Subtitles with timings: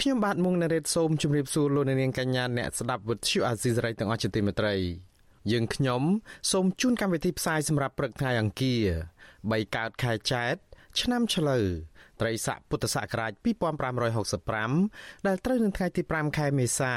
[0.00, 4.74] ខ្ញុំបាទមុងណារ៉េតសូមជម្រាបសួរលោកអ្នកនាងកញ្ញាអ្នកស្ដាប់វិទ្យុអាស៊ីសេរីទាំងអស់ជាទីមេត្រី
[5.52, 6.02] យើងខ្ញុំ
[6.52, 8.86] សូមជូនកម្មវិធីផ្សាយសម្រាប់ព្រឹកថ្ងៃអង្គារ
[9.26, 10.54] 3កើតខែចែក
[11.00, 11.64] ឆ្នាំឆ្លូវ
[12.20, 13.32] ត្រីស័កពុទ្ធសករាជ
[14.24, 16.94] 2565ដែលត្រូវនឹងថ្ងៃទី5ខែមេសា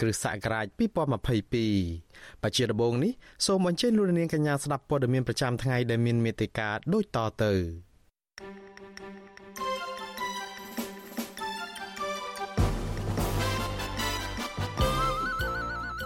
[0.00, 3.12] គ្រិស្តសករាជ2022បច្ចុប្បន្ននេះ
[3.46, 7.87] សូមអញ្ជើញលោកនាងកញ្ញាស្ដាប់ព័ត៌មានប្រចាំថ្ងៃដែលមានមេត្តាដូចតទៅ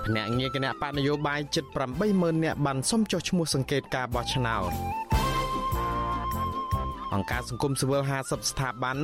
[0.07, 1.65] ភ្នាក់ងារគណៈបកនយោបាយជិត
[2.05, 4.73] 80000នាក់បានសុំចុះឈ្មោះសង្កេតការបោះឆ្នោត
[7.15, 8.99] អង្គការសង្គមស៊ីវិល50ស្ថាប័ន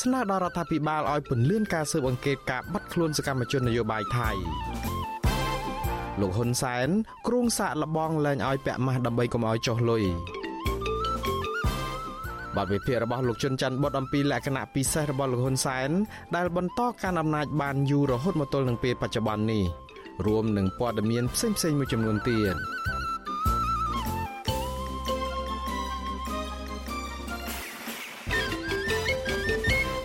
[0.00, 4.30] ស្នើដល់រដ្ឋាភិបាលឲ្យពន្យាការស៊ើបអង្កេតការបាត់ខ្លួនសកម្មជននយោបាយថៃ
[6.20, 6.88] លោកហ៊ុនសែន
[7.26, 10.04] គ្រងសាកលបងលែងឲ្យពាក់ម៉ាស់ដើម្បីកុំឲ្យចុះលុយ
[12.56, 15.90] បទវិភាគរបស់លោកជុនច័ន្ទបុតអំពីលក្ខណៈពិសេសរបស់លោកហ៊ុនសែន
[16.36, 19.83] ដែលបន្តកាន់អំណាចបានយូររហូតមកទល់នឹងពេលបច្ចុប្បន្ននេះ
[20.26, 22.56] រួមនឹងព័ត៌មានផ្សេងៗមួយចំនួនទៀត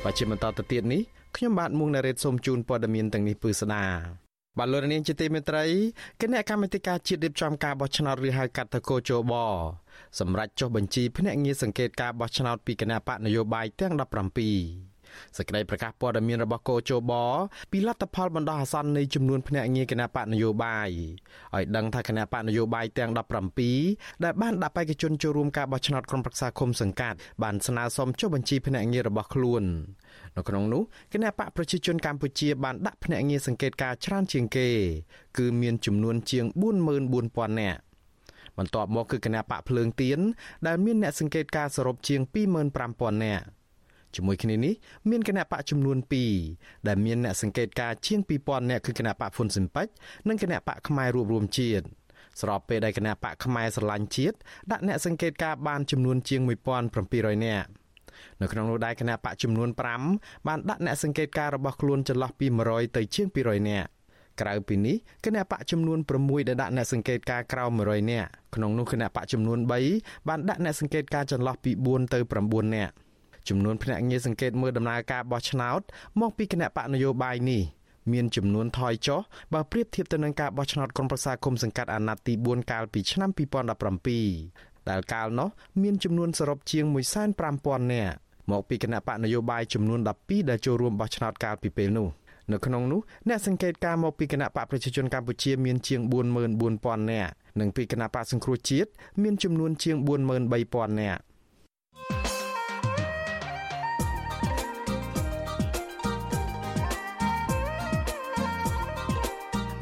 [0.04, 1.02] បច្ចុប្បន្នតទៅទៀតនេះ
[1.36, 3.86] ខ្ញុំបាទមុងណារ៉េតសូមជូនព័ត៌មានទាំងនេះពឺស្ដា
[4.58, 5.66] បាទលោកនាងជាទីមេត្រី
[6.22, 9.34] គណៈកម្មាធិការជាតិរៀបចំការបោះឆ្នោតឬហៅកាត់តកោជប
[10.20, 14.89] សម្រាប់ចុះបញ្ជីភ្នាក់ងារសង្កេតការបោះឆ្នោតពីគណៈបកនយោបាយទាំង17
[15.38, 17.14] សេចក្តីប្រកាសព័ត៌មានរបស់កោជប
[17.72, 20.90] ពីលទ្ធផលបណ្ដោះអាសន្ននៃចំនួនភ្នាក់ងារគណៈបកនយោបាយ
[21.56, 23.12] ឲ្យដឹងថាគណៈបកនយោបាយទាំង
[23.68, 29.64] 17ដែលបានដាក់បេក្ខជនចូលរួមការបោះឆ្នោតក្រុមប្រឹក្សាឃុំសង្កាត់បានស្នើសុំចុះបញ្ជីភ្នាក់ងាររបស់ខ្លួន
[30.36, 30.84] នៅក្នុងនោះ
[31.14, 34.70] គណៈបកប្រជាជនកម្ពុជាបានដាក់ភ្នាក់ងារសង្កេតការច្រើនជាងគេ
[35.38, 36.46] គឺមានចំនួនជាង
[37.02, 37.80] 44000នាក់
[38.58, 40.20] បន្ទាប់មកគឺគណៈបកភ្លើងទៀន
[40.68, 42.22] ដែលមានអ្នកសង្កេតការសរុបជាង
[42.74, 43.46] 25000នាក់
[44.16, 44.74] ជាមួយគ្នានេះ
[45.10, 45.98] មានគណៈបកចំនួន
[46.44, 49.88] 2ដែលមានអ្នកសង្កេតការជាង2000នាក់គឺគណៈបកហ៊ុនស៊ិនប៉ិច
[50.30, 51.86] និងគណៈបកផ្នែករួបរวมជាតិ
[52.42, 54.36] ស្របពេលដែលគណៈបកផ្នែកស្រឡាញ់ជាតិ
[54.72, 56.42] ដាក់អ្នកសង្កេតការបានចំនួនជាង
[56.94, 57.70] 1700នាក់
[58.42, 59.70] នៅក្នុងនោះដែរគណៈបកចំនួន
[60.10, 63.90] 5បានដាក់អ្នកសង្កេតការរបស់ខ្លួនចន្លោះពី100ទៅជាង200នាក់
[64.42, 69.60] ក្រៅពីនេះគណៈបកចំនួន6ដែលដាក់អ្នកសង្កេតការក្រៅ100នាក់ក្នុងនោះគណៈបកចំនួន
[69.94, 72.94] 3បានដាក់អ្នកសង្កេតការចន្លោះពី4ទៅ9នាក់
[73.50, 75.82] ចំនួនភ្នាក់ងារសង្កេតមើលដំណើរការបោះឆ្នោត
[76.22, 77.64] មកពីគណៈបកនយោបាយនេះ
[78.12, 79.20] មានចំនួនថយចុះ
[79.54, 83.30] បើប្រៀបធៀបទៅនឹងការបោះឆ្នោតក្រុមប្រឹក្សាគុំសង្កាត់អាណត្តិទី4កាលពីឆ្នាំ
[83.94, 85.50] 2017ដែលកាលនោះ
[85.82, 86.86] មានចំនួនសរុបជាង
[87.40, 88.16] 150,000នាក់
[88.52, 92.08] មកពីគណៈបកនយោបាយចំនួន12ដែលចូលរួមបោះឆ្នោតកាលពីពេលនោះ
[92.52, 96.02] នៅក្នុងនោះអ្នកសង្កេតការមកពីគណៈបកប្រជាជនកម្ពុជាមានជាង
[96.56, 98.90] 44,000នាក់និងពីគណៈបកសង្គ្រោះជាតិ
[99.24, 99.96] មានចំនួនជាង
[100.50, 101.22] 43,000នាក់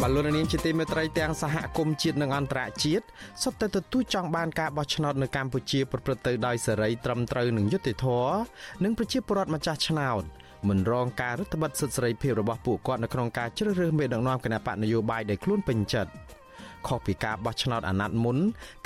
[0.08, 3.06] បលូននាងជាទីមេត្រីទាំងសហគមន៍ជាតិនិងអន្តរជាតិ
[3.44, 8.38] សុទ្ធតែទទូចចង់បានការបោះឆ្នោតនៅកម្ពុជាប្រព្រឹត្តទៅដោយសេរីត្រឹមត្រូវនិងយុត្តិធម៌
[8.84, 10.24] និងប្រជាពលរដ្ឋម្ចាស់ឆ្នោត
[10.70, 16.12] មិនរងការរឹតបន្តឹងសិទ្ធិសេរីភាពរបស់ពួកគាត់នៅក្នុងការជ្រើសរើសមេដឹកនាំគណៈបកនយោបាយដែលខ្លួនពេញចិត្ត
[16.88, 18.38] ខុសពីការបោះឆ្នោតអាណត្តិមុន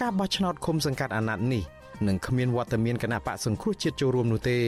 [0.01, 1.63] ការបោះឆ្នោតឃុំសង្កាត់អាណត្តិនេះ
[2.07, 4.59] នឹងគ្មានវត្តមានគណៈបកសង្គ្រោះជាតិចូលរួមនោះទេ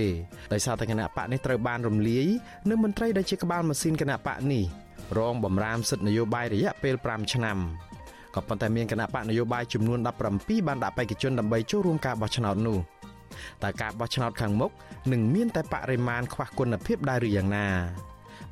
[0.53, 2.25] ដោយសារតែគណៈបកនេះត្រូវបានរំលាយ
[2.69, 4.82] និងមន្ត្រីដែលជាក្បាលម៉ាស៊ីនគណៈបកនេះ
[5.17, 7.57] រងបំរាមសិទ្ធិនយោបាយរយៈពេល5ឆ្នាំ
[8.35, 9.99] ក៏ប៉ុន្តែមានគណៈបកនយោបាយចំនួន
[10.33, 12.77] 17បានដាក់បេក្ខជនដើម្បីចូលរួមការបោះឆ្នោតនោះ
[13.63, 14.71] តែការបោះឆ្នោតខាងមុខ
[15.11, 17.67] នឹងមានតែបរិមាណខ្វះគុណភាពដែរឬយ៉ាងណា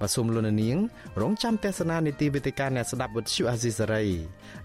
[0.02, 0.78] បសុំលននាង
[1.22, 4.06] រងចាំទស្សនានីតិវិទ្យាអ្នកស្ដាប់វិទ្យុអាស៊ីសេរី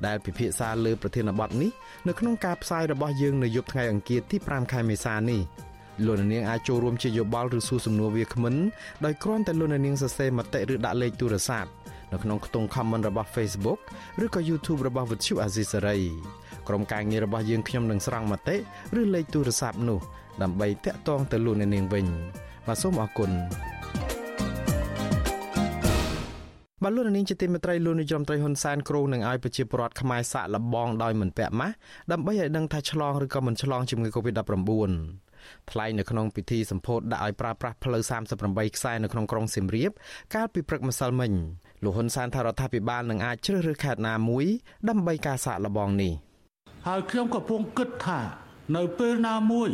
[0.07, 1.71] ដែលពិភាក្សាលើប្រធានបទនេះ
[2.09, 5.41] នៅក្នុងការផ្សាយរបស់យើងនៅយប់ថ្ងៃអង្គារទី5ខែមេសានេះ
[6.05, 8.55] លោកនាងអាចចូលរួមជាយោបល់ឬសួរសំណួរវាគ្មិន
[9.05, 11.71] ដោយគ្រាន់តែលោកនាងសរសេរមតិឬដាក់លេខទូរស័ព្ទ
[12.13, 13.79] នៅក្នុងខ្ទង់ comment របស់ Facebook
[14.25, 16.05] ឬក៏ YouTube របស់ Vuthu Azisaray
[16.69, 18.57] ក្រុមការងាររបស់យើងខ្ញុំនឹងស្រង់មតិ
[19.01, 20.01] ឬលេខទូរស័ព្ទនោះ
[20.43, 22.07] ដើម្បីតាក់ទងទៅលោកអ្នកនាងវិញ
[22.67, 23.31] បាទសូមអរគុណ
[26.85, 31.75] បលូននាងជាទីមេត្រីលោកនាយរដ្ឋមន្ត្រីហ៊ុនសែនគ្រូនឹងឲ្យប្រជាពលរដ្ឋខ្មែរសាក់លបងដោយមិនពាក់ម៉ាស់
[32.13, 34.93] ដើម្បីឲ្យដឹងថាឆ្លងឬក៏មិនឆ្លងជំងឺ Covid-19
[35.71, 38.03] ថ្លែងនៅក្នុងពិធីសម្ពោធដាក់ឲ្យប្រើប្រាស់ផ្លូវ
[38.41, 39.91] 38ខ្សែនៅក្នុងក្រុងសៀមរាប
[40.35, 41.33] កាលពីព្រឹកម្សិលមិញ
[41.83, 44.45] លោកហ៊ុនសែនថារដ្ឋាភិបាលនឹងអាចជ្រើសរើសខេត្តណាមួយ
[44.89, 46.13] ដើម្បីការសាកល្បងនេះ
[46.87, 48.19] ហើយខ្ញុំក៏ពងគិតថា
[48.77, 49.71] នៅពេលណាមួយ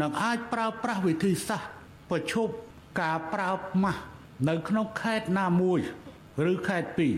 [0.00, 1.68] នឹងអាចប្រើប្រាស់វិធីសាស្ត្រ
[2.10, 2.52] ប្រឈប់
[3.00, 3.50] ការប្រើ
[3.82, 4.02] ម៉ាស់
[4.48, 5.78] នៅក្នុងខេត្តណាមួយ
[6.52, 7.14] ឬខេត្តពីរ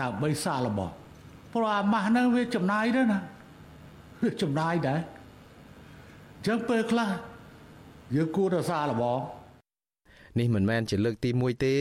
[0.00, 0.90] ដើម្បីសាកល្បង
[1.52, 3.20] ព្រោះអាម៉ាស់ហ្នឹងវាចំណាយដែរណា
[4.22, 7.08] វាចំណាយដែរអញ្ចឹងពេលខ្លះ
[8.14, 9.18] យើងគួរតែសាកល្បង
[10.38, 11.74] នេះមិនមែនជាលើកទី1ទេ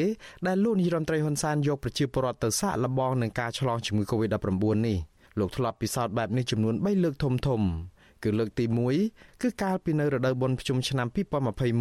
[0.47, 4.97] ដែលលោកនាយរដ្ឋមន្ត្រីហ៊ុនសែនយកប្រជាពលរដ្ឋទៅសាកល្បងនឹងការឆ្លងជំងឺ Covid-19 នេះ
[5.39, 7.61] លោកធ្លាប់ពិសោធន៍បែបនេះចំនួន3លើកធំធំ
[8.23, 8.65] គឺលើកទី
[9.03, 11.07] 1គឺកាលពីនៅរដូវបុណ្យភ្ជុំឆ្នាំ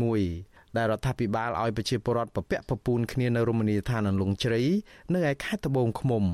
[0.02, 4.62] 2021ដែលរដ្ឋាភិបាលឲ្យប្រជាពលរដ្ឋពពាក់ពពូនគ្នានៅរមណីយដ្ឋានអន្លង់ជ្រៃ
[5.14, 6.24] នៅឯខេត្តត្បូងឃ្មុំ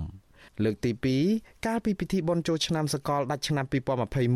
[0.64, 0.90] លើកទី
[1.28, 3.64] 2កាលពីពិធីបុណ្យចូលឆ្នាំសកលដាច់ឆ្នាំ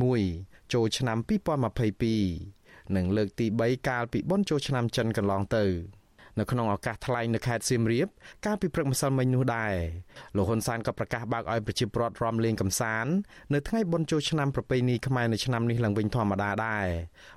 [0.07, 2.58] 2021ចូលឆ្នាំ2022
[2.97, 5.65] និងលើកទី3កាលពីបុណ្យចូលឆ្នាំចិនកន្លងទៅ
[6.39, 8.09] នៅក្នុងឱកាសថ្លែងនៅខេត្តសៀមរាប
[8.47, 9.75] កាលពីព្រឹកម្សិលមិញនោះដែរ
[10.37, 13.13] លោកហ៊ុនសែនក៏ប្រកាសបើកឲ្យប្រជាពលរដ្ឋរំលេងកំសាន្ត
[13.55, 16.87] នៅថ្ងៃបុណ្យចូលឆ្នាំប្រពៃណីខ្មែរនៅឆ្នាំនេះឡើងវិញធម្មតាដែរ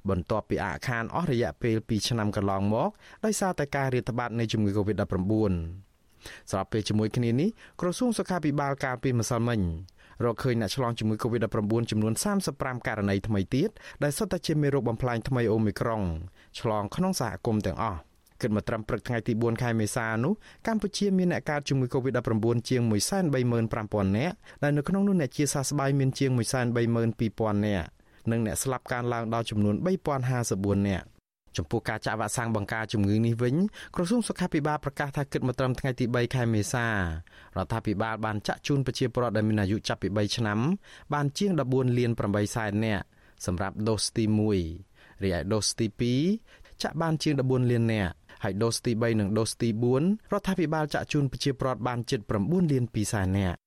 [0.10, 2.90] បន្ទាប់ពីអាខានអស់រយៈពេល2ឆ្នាំកន្លងមក
[3.26, 5.54] ដោយសារតែការរាតត្បាតនៃជំងឺ Covid-19
[6.52, 7.50] ស្របពេលជាមួយគ្នានេះ
[7.82, 9.62] ក្រសួងសុខាភិបាលកាលពីម្សិលមិញ
[10.26, 12.14] រកឃើញអ្នកឆ្លងជំងឺ Covid-19 ចំនួន
[12.52, 13.70] 35ករណីថ្មីទៀត
[14.04, 16.02] ដែលសុទ្ធតែជាមេរោគបំផ្លាញថ្មីអូមីក្រុង
[16.60, 18.00] ឆ្លងក្នុងសហគមន៍ទាំងអស់
[18.42, 20.34] គិតមកត្រឹមព្រឹកថ្ងៃទី4ខែមេសានោះ
[20.68, 22.82] កម្ពុជាមានអ្នកកើតជំងឺ Covid-19 ជាង
[23.50, 26.30] 135,000នាក់ដែលនៅក្នុងនោះអ្នកជាសះស្បើយមានជាង
[26.98, 27.88] 132,000នាក់
[28.32, 29.76] និងអ្នកស្លាប់កើនឡើងដល់ចំនួន
[30.32, 31.06] 3054នាក់
[31.58, 33.56] ចំពោះការចាក់វ៉ាក់សាំងបង្ការជំងឺនេះវិញ
[33.96, 36.96] ក្រសួងសុខាភិបាលប្រកាសថាគិតមកត្រឹមថ្ងៃទី3ខែមេសារ
[37.66, 40.60] ដ្ឋាភិបាលបានចាក់ជូនប្រជាពលរដ្ឋដែលមានអាយុចាប់ពី3ឆ្នាំ
[41.14, 43.04] បានជាង14លាន8សែននាក់
[43.46, 44.24] សម្រាប់ដូសទី
[44.74, 45.88] 1រីឯដូសទី
[46.36, 48.14] 2ចាក់បានជាង14លាននាក់
[48.44, 49.70] ហើយដូសទី3និងដូសទី
[50.02, 52.32] 4រដ្ឋាភិបាលចាក់ជូនប្រជាពលរដ្ឋបានជិត9
[52.72, 53.61] លាន2សែននាក់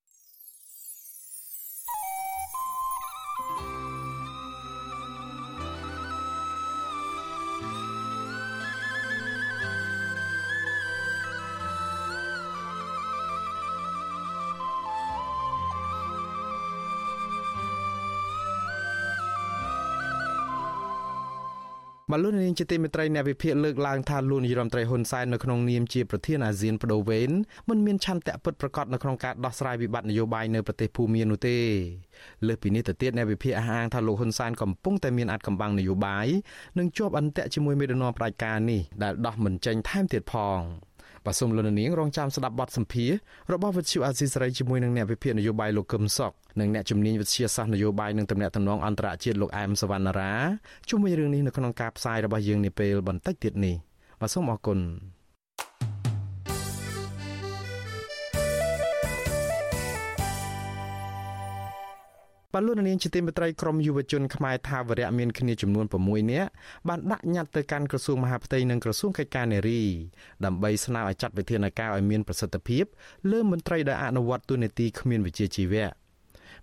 [22.13, 27.31] បលូននាងជាទីមេត្រីអ្នកវិភាគលើកឡើងថាលោកនាយរដ្ឋមន្ត្រីហ៊ុនសែននៅក្នុងនាមជាប្រធានអាស៊ានបដូវវេន
[27.69, 31.57] មិនមានឆន្ទៈពិតប្រាកដនៅក្នុងការដោះស្រាយវិបត្តិនយោបាយនៅប្រទេសភូមានោះទេ
[32.47, 36.27] លើសពីនេះទៅទៀតអ្នកវិភាគអះអាងថាលោកហ៊ុនសែនកំពុងតែមានអត្តកម្បាំងនយោបាយ
[36.79, 40.61] និងជាប់អន្ទាក់ជាមួយមេដឹកនាំផ្ដាច់ការនេះដែលដោះមិនចេញថែមទៀតផង
[41.27, 43.11] បាទសូមលោកនាងរងចាំស្ដាប់បទសម្ភាស
[43.53, 50.33] របស់វិទ្យុអាស៊ីសេរីជាមួយនឹងអ្នកវិភាគនយោបាយលោកកឹមសុខនិងអ្នកជំនាញវិទ្យាសាស្ត្រនយោបាយនិងទំនាក់ទំនងអន្តរជាតិលោកអែមសវណ្ណារា
[50.89, 53.75] ជុំវិញរឿងនេះនៅក្នុងការផ្សាយរបស់យើងនាពេលបន្តិចទៀតនេះ
[54.21, 54.79] បាទសូមអរគុណ
[62.55, 66.51] បលូននាងជាទីមេត្រីក្រមយុវជនខ្មែរថាវរៈមានគ្នាចំនួន6នាក់
[66.89, 69.83] បានដាក់ញត្តិទៅកាន់ក្រសួងមហាផ្ទៃនិងក្រសួងកិច្ចការនារី
[70.45, 72.85] ដើម្បីស្នើឲ្យចាត់វិធានការឲ្យមានប្រសិទ្ធភាព
[73.31, 75.87] លើមន្ត្រីដែលអនុវត្តទូនាទីគ្មានវិជ្ជាជីវៈ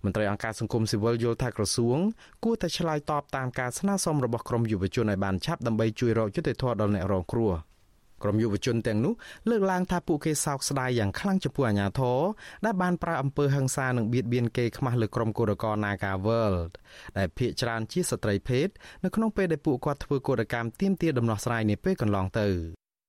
[0.04, 1.98] មន្ត្រីអង្គការសង្គមស៊ីវិលយល់ថាក្រសួង
[2.44, 7.54] គួរតែឆ្លើយតបតាមការស្នើសុំរបស់ក្រមយុវជនឲ្យបានឆាប់ដើម្បីជួយរកយុត្តិធម៌ដល់អ្នករងគ្រោះ។
[8.24, 9.14] ក្រុមយុវជនទាំងនោះ
[9.50, 12.20] លើកឡើងថាពួកគេសោកស្ដាយយ៉ាងខ្លាំងចំពោះអាញាធរ
[12.66, 16.74] ដែលបានប្រើអំពើហិង្សានិងបៀតបៀនគេខ្មាស់លើក្រុមកោរករ Naga World
[17.18, 18.68] ដែលភ ieck ច្រើនជាស្ត្រីភេទ
[19.04, 22.48] នៅក្នុងពេលដែលពួកគាត់ធ្វើកោរកម្មទាមទារដំណោះស្រាយនាពេលកន្លងទៅ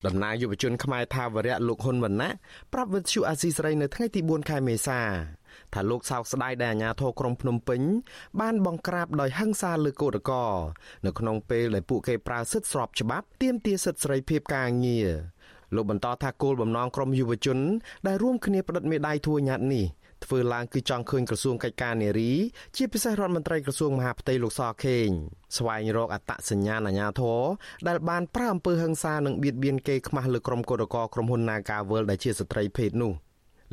[0.07, 2.31] តំណាងយុវជនខ្មែរថាវរៈលោកហ៊ុនវណ្ណៈ
[2.73, 5.01] ប្រាប់វិទ្យុអាស៊ីសេរីនៅថ្ងៃទី4ខែមេសា
[5.75, 7.81] ថាលោកសោកស្ដាយដែលអាជ្ញាធរក្រុងភ្នំពេញ
[8.41, 10.53] បានបង្ក្រាបដោយហិង្សាលើកោតក្រ
[11.07, 15.11] នៅក្នុងពេលដែលពួកគេប្រើសិទ្ធិស្របច្បាប់ទាមទារសិទ្ធិសេរីភាពការងារ
[15.75, 17.59] លោកបន្តថាគោលបំណងក្រមយុវជន
[18.07, 19.87] ដែលរួមគ្នាផ្តិតមេដាយធួញ៉ាត់នេះ
[20.25, 22.33] ធ្វើឡើងគឺចង់ឃើញក្រសួងកិច្ចការនារី
[22.77, 25.09] ជាពិសេសរដ្ឋមន្ត្រីក្រសួងមហាផ្ទៃលោកសខេង
[25.57, 27.41] ស្វែងរកអត្តសញ្ញាណអាជ្ញាធរ
[27.89, 33.13] ដែលបានប្រើអំពើហិង្សានិងបៀតបៀនគេខ្មាស់លើក្រុមកោតក្រក្រុមហ៊ុន Nagavel ដែលជាស្ត្រីភេទនោះ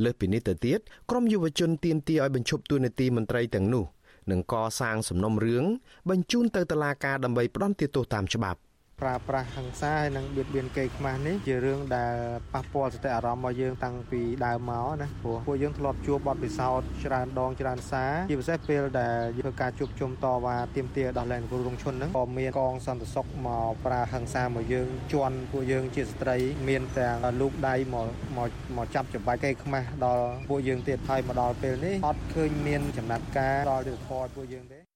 [0.03, 0.79] លើសពីនេះទៅទៀត
[1.09, 3.85] ក្រមយុវជនទាមទារឲ្យបញ្ឈប់ទួនាទីមន្ត្រីទាំងនោះ
[4.31, 5.65] និងកសាងសំណុំរឿង
[6.09, 8.59] បញ្ជូនទៅតុលាការដើម្បីផ្ដន្ទាទោសតាមច្បាប់
[9.01, 12.15] ប្រើប្រាស់ហិង្សាហើយនិងបៀតបៀនកេរខ្មាស់នេះជារឿងដែល
[12.53, 26.37] ប៉ះពាល់សតិអារម្មណ៍របស់យើងតាំងពីដើមមកណាព្រោះពួកយើងធ្លាប់ជួបបទពិសោធន៍ច្រើនដងច្រើនសារជាពិសេសពេលដែលធ្វើការជួបជុំតវ៉ាទាមទារដោះលែងគ្រូរងឈុនហ្នឹងក៏មានកងសន្តិសុខមកប្រើហិង្សាមកយើងជន់ពួកយើងជាស្ត្រី
[26.67, 34.88] មានទាំងលូកដៃមកមកមកចាប់ច្បាច់កេរខ្មាស់ដល់ពួកយើងទៀតហើយមកដល់ពេលនេះអត់ឃើញមានចំណាត់ការដល់យុទ្ធធរពួកយើងទេ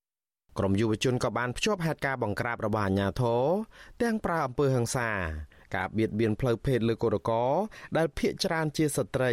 [0.57, 3.43] ក្រមយុវជនក៏បានភ្ជាប់ហេតុការណ៍បង្ក្រាបរបស់អាជ្ញាធរ
[4.01, 5.09] ទាំងប្រើអំពើហិង្សា
[5.75, 7.43] ការបៀតបៀនផ្លូវភេទលើកូរកោ
[7.97, 9.31] ដែលភ ieck ច្រើនជាស្ត្រី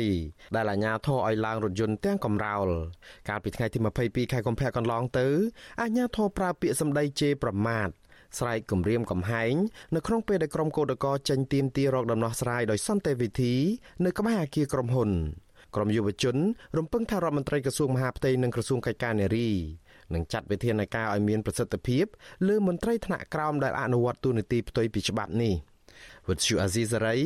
[0.56, 2.68] ដែលអាជ្ញាធរឲ្យឡើងរថយន្តទាំងកំរោល
[3.28, 5.26] កាលពីថ្ងៃទី22ខែកុម្ភៈកន្លងទៅ
[5.80, 7.88] អាជ្ញាធរប្រើពាក្យសម្ដីជេរប្រមាថ
[8.38, 9.54] ស្រែកគំរាមកំហែង
[9.94, 13.54] នៅក្នុងពេលដែលក្រុមកោតក្រចេញទៀមទីរកដំណោះស្រាយដោយសន្តិវិធី
[14.04, 15.10] នៅក្បែរអគារក្រុមហ៊ុន
[15.74, 16.36] ក្រមយុវជន
[16.76, 19.50] រំពឹងថារដ្ឋមន្ត្រីក្រសួងមហាផ្ទៃនិងក្រសួងកិច្ចការនារី
[20.14, 22.04] និងចាត់វិធានការឲ្យមានប្រសិទ្ធភាព
[22.48, 25.54] លើមន្ត្រីថ្នាក់ក្រោមដែលអនុវត្តទូនីតិផ្ទុយពីច្បាប់នេះ
[26.28, 27.16] វិទ្យុអាស៊ីសេរី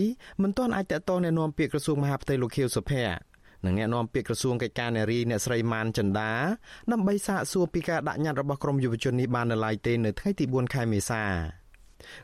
[0.43, 6.31] មិនទាន់អាចតតងណែនាំពាក្យក្រសួងមហាផ្ទៃលោកខៀវសុភ័ក្រនិងអ្នកនាំពាក្យក្រសួងកិច្ចការនារីអ្នកស្រីម៉ានចិន្តា
[6.93, 11.25] ដើម្បីសាកសួរពីការដាក់ញត្តិរបស់ក្រមយុវជននេះបាននៅឡើយទេនៅថ្ងៃទី4ខែមេសា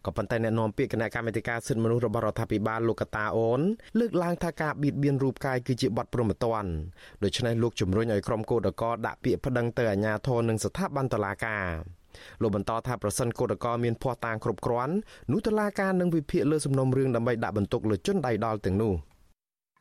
[0.07, 3.61] ក៏ប៉ុន្តែអ្នកនាំពាក្យគណៈកម្មាធិការសិទ្ធិមនុស្សរបស់រដ្ឋាភិបាលលោកកតាអូន
[3.99, 6.71] លើកឡើងថាការបៀតបៀនរូបកាយគឺជាបទព្រហ្មទណ្ឌ
[7.23, 11.67] ដូច្នេះលោកជំរុញឲ្យក្រុមកោតក្រដាក់ពាក្យប្តឹងទៅអាជ្ញាធរនិងស្ថាប័នតុលាការ
[12.43, 14.95] លោកបន្តថាប្រសិនកោតក្រមានភ័ស្តុតាងគ្រប់គ្រាន់
[15.33, 18.95] នោះតុលាការនឹងវិភាគលើសំណុំរឿងដើម្បីដាក់បន្ទុកលើជនដៃដល់ទាំងនោះ។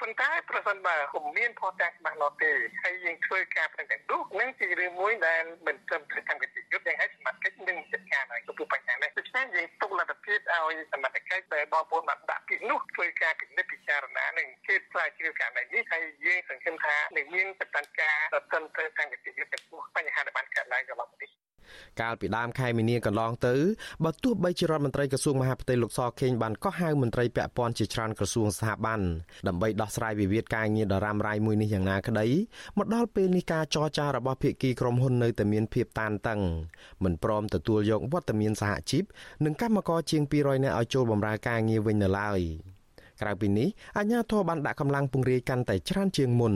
[0.01, 2.51] ប៉ុន្តែប្រសិនបើពុំមានផុសតាំងច្បាស់លាស់ទេ
[2.84, 6.38] ហើយយើងធ្វើការប្រឹងទាំងនោះនឹងជារឿងមួយដែលមិនត្រឹមត្រូវតាម
[10.91, 18.17] សមត្ថកិច្ចដែលបងប្អូនបានដាក់ពីនោះធ្វើការពិនិត្យពិចារណានឹងគេស្រាវជ្រាវករណីនេះហើយយើងសង្ឃឹមថានឹងមានបដិការ
[18.51, 21.31] ត្រឹមត្រូវតាមកិច្ចយុទ្ធចំពោះបញ្ហាដែលបានកើតឡើងកន្លងមកនេះ
[22.01, 23.56] កាលពីដើមខែមីនាកន្លងទៅ
[24.03, 29.00] បើទោះបីជារដ្ឋមន្ត្រីក្រសួងមហាផ្ទៃលោកសខេងបានកោះហៅមន្ត្រីពាក់ព័ន្ធជាច្រើនក្រសួងស្ថាប័ន
[29.48, 32.27] ដើម្បីដោះស្រាយវិវាទការងារដ៏រ៉ាំរ៉ៃមួយនេះយ៉ាងណាក្តី
[32.77, 36.39] មកដល់ពេលនេះការចរចារបស់ភាគីក្រុមហ៊ុននៅតែមានភាពតានតឹង
[37.03, 39.03] មិនព្រមទទួលយកវត្តមានសហជីព
[39.46, 42.41] និងកម្មករជាង200នាក់ឲ្យចូលបម្រើការងារវិញនៅឡើយ
[43.22, 46.53] ក្រៅពីនេះអាជ្ញាធរបានដាក់កម្លាំងពង្រាយកាន់តែច្រើនជាងមុន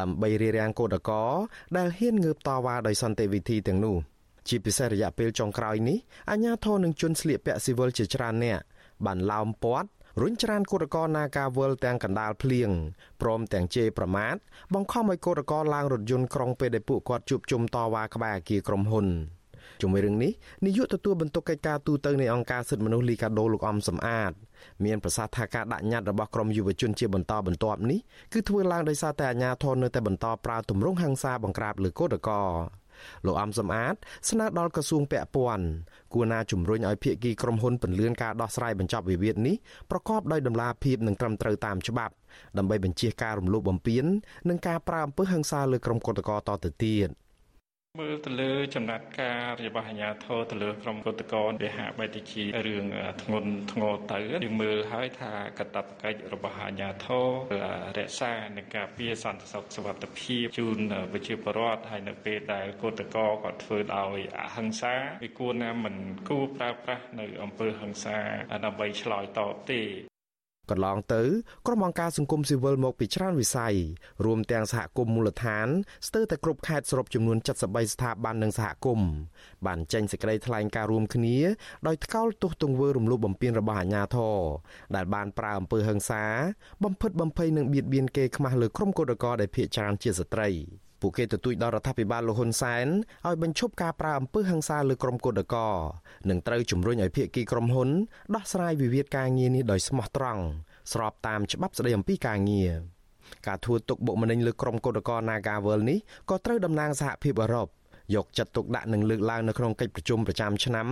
[0.00, 1.28] ដើម្បីរារាំងកោតក្រ
[1.76, 3.96] ដែលហ៊ានងើបតវ៉ាដោយសន្តិវិធីទាំងនោះ។
[4.50, 5.98] ជាពិសេសរយៈពេលចុងក្រោយនេះ
[6.30, 8.60] អាជ្ញាធរនឹងជន់ស្លៀកពាក់ស៊ីវិលជាច្រើនអ្នក
[9.06, 9.88] បានឡោមព័ទ្ធ
[10.20, 12.70] រុញច្រានគឧតកោនាការវលទាំងកណ្ដាលភ្លៀង
[13.20, 14.34] ព្រមទាំងជេរប្រមាថ
[14.74, 19.08] បង្ខំឲ្យគឧតកោឡើងរថយន្តក្រុងពេលដែលពួកគាត់ជួបជុំតវ៉ាក្បែរអគារក្រុមហ៊ុន
[19.80, 20.32] ជាមួយរឿងនេះ
[20.66, 24.32] នាយកទទួលបន្ទុកកិច្ចការទូតនៃអង្គការសិទ្ធិមនុស្សលីកាដូលោកអំសំអាត
[24.84, 28.00] មានប្រសាសន៍ថាការដាក់ញត្តិរបស់ក្រមយុវជនជាបន្តបន្ទាប់នេះ
[28.32, 32.42] គឺធ្វើឡើងដោយសារតែអាជ្ញាធរនៅតែបន្តប្រើទម្រង់ហិង្សាបង្ក្រាបលើគឧតកោ
[33.26, 33.94] លោកអំសំអាត
[34.30, 35.66] ស្នើដល់ក្រសួងពាក់ព័ន្ធ
[36.14, 39.56] គួរណាជំរុញឲ្យភាគីក្រុមហ៊ុនពន្លឿនការដោះស្រាយបញ្ចប់វិវាទនេះ
[39.90, 42.14] ប្រកបដោយតម្លាភាពនិងត្រឹមត្រូវតាមច្បាប់
[42.58, 44.04] ដើម្បីបញ្ជៀសការរំលោភបំពាន
[44.48, 47.08] និងការប្រើអំពើហិង្សាលើក្រុមគឧតកោតទៅទៀត។
[47.98, 52.84] មើលទៅលើចំណាត់ការរបស់អាជ្ញាធរទៅលើក្រុមកុតកោវាហាក់បីទៅជារឿង
[53.22, 57.28] ធ្ងន់ធ្ងរទៅយើងមើលហើយថាកតបកិច្ចរបស់អាជ្ញាធរ
[57.98, 60.78] រក្សានិងការពារសន្តិសុខសុវត្ថិភាពជូន
[61.12, 65.94] ប្រជាពលរដ្ឋហើយនៅពេលដែលកុតកោគាត់ធ្វើដោយអហិង្សាវាគួរណាមិន
[66.28, 68.18] គួរប្រើប្រាស់នៅអំពើហិង្សា
[68.64, 69.82] ដើម្បីឆ្លើយតបទេ
[70.70, 71.22] កន្លងទៅ
[71.66, 73.74] ក្រុមអង្គការសង្គមស៊ីវិលមកពីច្រើនវិស័យ
[74.24, 75.68] រួមទាំងសហគមន៍មូលដ្ឋាន
[76.06, 79.10] ស្ទើរតែគ្រប់ខេត្តសរុបចំនួន73ស្ថាប័ននិងសហគមន៍
[79.66, 81.36] បានចេញសេចក្តីថ្លែងការណ៍រួមគ្នា
[81.86, 84.38] ដោយថ្កោលទោសទង្វើរំលោភបំពានរបស់អាជ្ញាធរ
[84.96, 86.24] ដែលបានប្រើអំពើហិង្សា
[86.84, 90.50] បំផិតបំភ័យនិងបៀតបៀនគេខ្មាស់លើក្រុមកុតកោដែលភ័យច្រើនជាស្ត្រី
[91.00, 92.86] ពួកគេទទូចដល់រដ្ឋាភិបាលលោកហ៊ុនសែន
[93.26, 95.68] ឲ្យបញ្ឈប់ការប្រើអំពើហិង្សាលើក្រុមគឧតកោ
[96.30, 97.88] និងត្រូវជំរុញឲ្យភាគីក្រុមហ៊ុន
[98.34, 100.42] ដោះស្រាយវិវាទការងារនេះដោយស្មោះត្រង់
[100.92, 102.72] ស្របតាមច្បាប់ស្តីអំពីការងារ
[103.46, 105.98] ការធ្វើទុកបុកម្នេញលើក្រុមគឧតកោ Nagawal នេះ
[106.30, 107.68] ក៏ត្រូវតំណាងសហភាពអឺរ៉ុប
[108.14, 110.88] យកចិត្តទុកដាក់និងលើកឡើងនៅក្នុងកិច្ចប្រជុំប្រចាំឆ្នាំ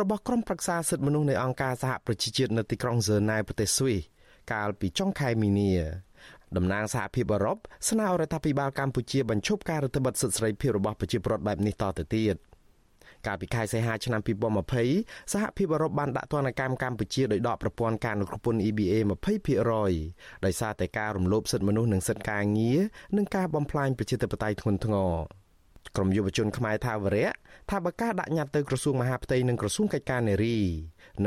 [0.00, 4.00] របស់ក្រុមប្រឹក្សាសិទ្ធិមនុស្សនៃអង្គការសហប្រជាជាតិនៅទីក្រុងហ្សឺណែវប្រទេសស្វីស
[4.52, 5.72] កាលពីចុងខែមីនា
[6.56, 12.36] តំណាងសហភាពអឺរ៉ុបស្នើរដ្ឋាភិបាលកម្ពុជាបញ្ឈប់ការរដ្ឋបិទសិទ្ធិសេរីភាពរបស់ប្រជាពលរដ្ឋបែបនេះតទៅទៀត
[13.26, 14.20] កាលពីខែសីហាឆ្នាំ
[14.76, 18.94] 2020សហភាពអឺរ៉ុបបានដាក់ទណ្ឌកម្មកម្ពុជាដោយដកប្រព័ន្ធការគ្រប់គ្រង EBA
[19.70, 22.80] 20%ដោយសារតែការរំលោភសិទ្ធិមនុស្សនិងសិទ្ធិការងារ
[23.16, 25.12] និងការបំផ្លាញប្រជាធិបតេយ្យធ្ងន់ធ្ងរ
[25.96, 27.30] ក្រមយុវជនខ្មែរថាវរៈ
[27.70, 30.58] ថាបើការដាក់ញត្តិទៅក្រសួងមហាផ្ទៃនិងក្រសួងកិច្ចការនារី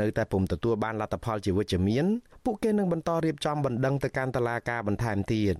[0.00, 2.06] នៅតែពុំទទួលបានលទ្ធផលជាវិជ្ជមាន
[2.44, 5.54] ពួកគេនឹងបន្តរៀបចំបណ្ដឹងទៅកាន់តុលាការបន្ថែមទៀត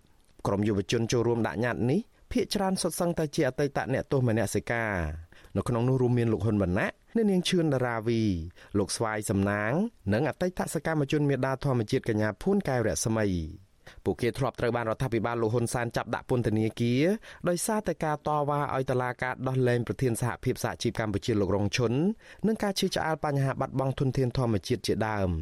[0.46, 4.94] ក្រមយុវជនចូលរួមដាក់ញត្តិនេះភ្នាក់ច្រើនសុទ្ធសឹងតែជាអតីតអ្នកទោសមនសិការ
[5.56, 8.22] នៅក្នុងនោះរួមមានលោកហ៊ុនម៉ាណែតអ្នកនាងឈឿនដារាវី
[8.78, 9.72] លោកស្វាយសំណាង
[10.12, 13.26] និងអតីតសកម្មជនមេដាធម្មជាតិកញ្ញាភួនកែវរស្មី
[14.04, 17.04] ពួកគេធ្លាប់ត្រូវបានរដ្ឋាភិបាលលោកហ៊ុនសែនចាប់ដាក់ពន្ធនាគារ
[17.48, 21.92] ដោយសារតែការតវ៉ាឲ្យតុលាការដោះលែងប្រធានសហភាពសហជីពកម្ពុជាលោករងឈុន
[22.46, 25.32] និងការជឿឆ្អាលបញ្ហាបាត់បង់ធនធានធម្មជាតិជាដើម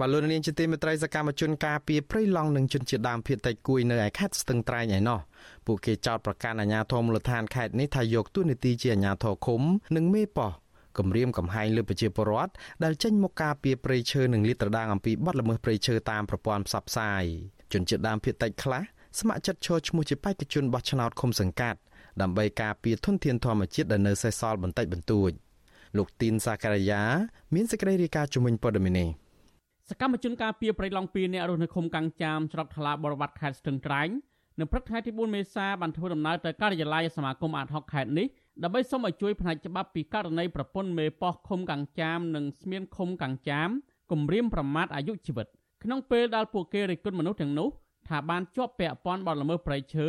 [0.00, 5.20] បាទលោកនាងជាទីមេត្រីសកម្មជនការពីព្រៃឡង់និងជនជាតិដើមភាគតិចគួយនៅឯខេត្តស្ទឹងត្រែងឯណោះ
[5.66, 9.62] ពួកគេចោទប្រកាន់អាជ្ញាធរមូលដ្ឋានខេត្តនេះថាយកទួនាទីជាអាជ្ញាធរឃុំ
[9.96, 10.52] និងមេប៉ោះ
[10.98, 12.52] គម្រាមកំហែងលើប្រជាពលរដ្ឋ
[12.84, 17.24] ដែលចេញមកការពីព្រៃឈើនិងលាតត្រដាងអំពីបទល្មើសព្រៃឈើតាមប្រព័ន្ធផ្សព្វផ្សាយ
[17.72, 18.82] ជនជាតិដើមភាគតិចខ្លះ
[19.20, 21.78] ស្ម័គ្រចិត្តឈរឈ្មោះជាបេក្ខជនបោះឆ្នោតឃុំសង្កាត់
[22.22, 25.30] ដើម្បីការពារធនធានធម្មជាតិដែលនៅសេសសល់បន្តិចបន្តួច
[25.96, 27.02] លោកទីនសាការីយ៉ា
[27.54, 29.27] មានសេចក្តីរាយការណ៍ជំនាញព័ត៌មាននេះ
[29.90, 34.08] សកម្មជនការពីប្រៃឡង់2នាក់រស់នៅឃុំកាំងចាមច្រកថ្លាបរវត្តខេត្តស្ទឹងត្រែង
[34.60, 38.26] នៅព្រឹកថ្ងៃទី4មេសាបានធ្វើដំណើរទៅការិយាល័យសមាគមអាត60ខេត្តនេះ
[38.62, 43.68] ដើម្បីសូមឲ្យជួយផ្នែកច្បាប់ពីករណីប្រពន្ធមេប៉ោះឃុំកាំងចាមនិងស្មៀនឃុំកាំងចាម
[44.12, 45.46] គំរាមប្រមាថអាយុជីវិត
[45.84, 47.68] ក្នុងពេលដែលពួកគេរិះគន់មនុស្សទាំងនោះ
[48.08, 50.08] ថាបានជាប់ពាក់ព័ន្ធបទល្មើសព្រៃឈើ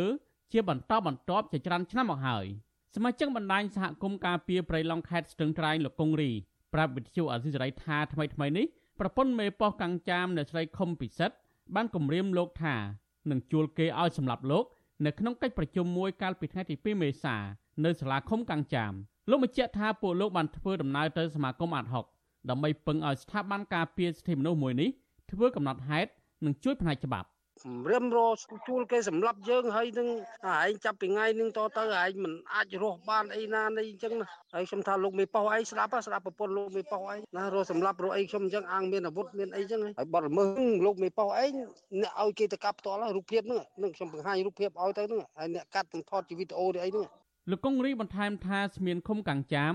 [0.52, 2.46] ជាបន្តបន្ទាប់ជាច្រើនឆ្នាំមកហើយ
[2.94, 6.30] សមាជិកបណ្ដាញសហគមន៍ការពារព្រៃឡង់ខេត្តស្ទឹងត្រែងលោកកុងរី
[6.74, 8.66] ប្រាប់វិទ្យុអសីសេរីថាថ្មីថ្មីនេះ
[9.00, 11.36] ប្រពន្ធមេប៉ោះកាំងចាមនៅស្រីខុមពិសិដ្ឋ
[11.74, 12.76] បានគម្រាមលោកថា
[13.30, 14.64] នឹងជួលគេឲ្យសម្លាប់លោក
[15.06, 17.36] នៅក្នុងកិច្ចប្រជុំមួយកាលពីថ្ងៃទី2មេសា
[17.84, 18.92] នៅសាលាឃុំកាំងចាម
[19.30, 22.04] លោកបញ្ជាក់ថាពួកលោកបានធ្វើដំណើរទៅសមាគមអាត់ហុក
[22.50, 24.88] ដើម្បីពឹងឲ្យស្ថាប័នការពារសិទ្ធិមនុស្សមួយនេះ
[25.30, 26.10] ធ្វើកំណត់ហេតុ
[26.44, 27.28] និងជួយផ្នែកច្បាប់
[27.90, 28.18] រៀមរ
[28.68, 30.08] ជួលគេសម្លាប់យើងហើយនឹង
[30.64, 40.48] ឯងចាប់ពីថ្ងៃនឹងតទៅឯងមិនអាចរស់បានអីណានេះអញ្ចឹងណាហើយខ្ញុំថាលោកមេប៉ោះឯងស្ដាប់ស្ដាប់ប្រពន្ធលោកមេប៉ោះឯងណារស់សម្លាប់រស់អីខ្ញុំអញ្ចឹងអាងមានអាវុធមានអីអញ្ចឹងហើយបាត់ល្មើស
[40.86, 41.52] លោកមេប៉ោះឯង
[42.00, 47.06] អ្នកឲ្យគេទៅកាប់ផ្ទាល់រូបភាពហ្នឹងនឹងខ្ញុំបង្ហាញរូបភាពឲ្យទៅហ្នឹងហើយអ្នកកាត់ទាំងថតជាវីដេអូនេះអីហ្នឹង
[47.50, 49.74] លោកកុងរីបន្ថែមថាស្មានឃុំកាំងចាម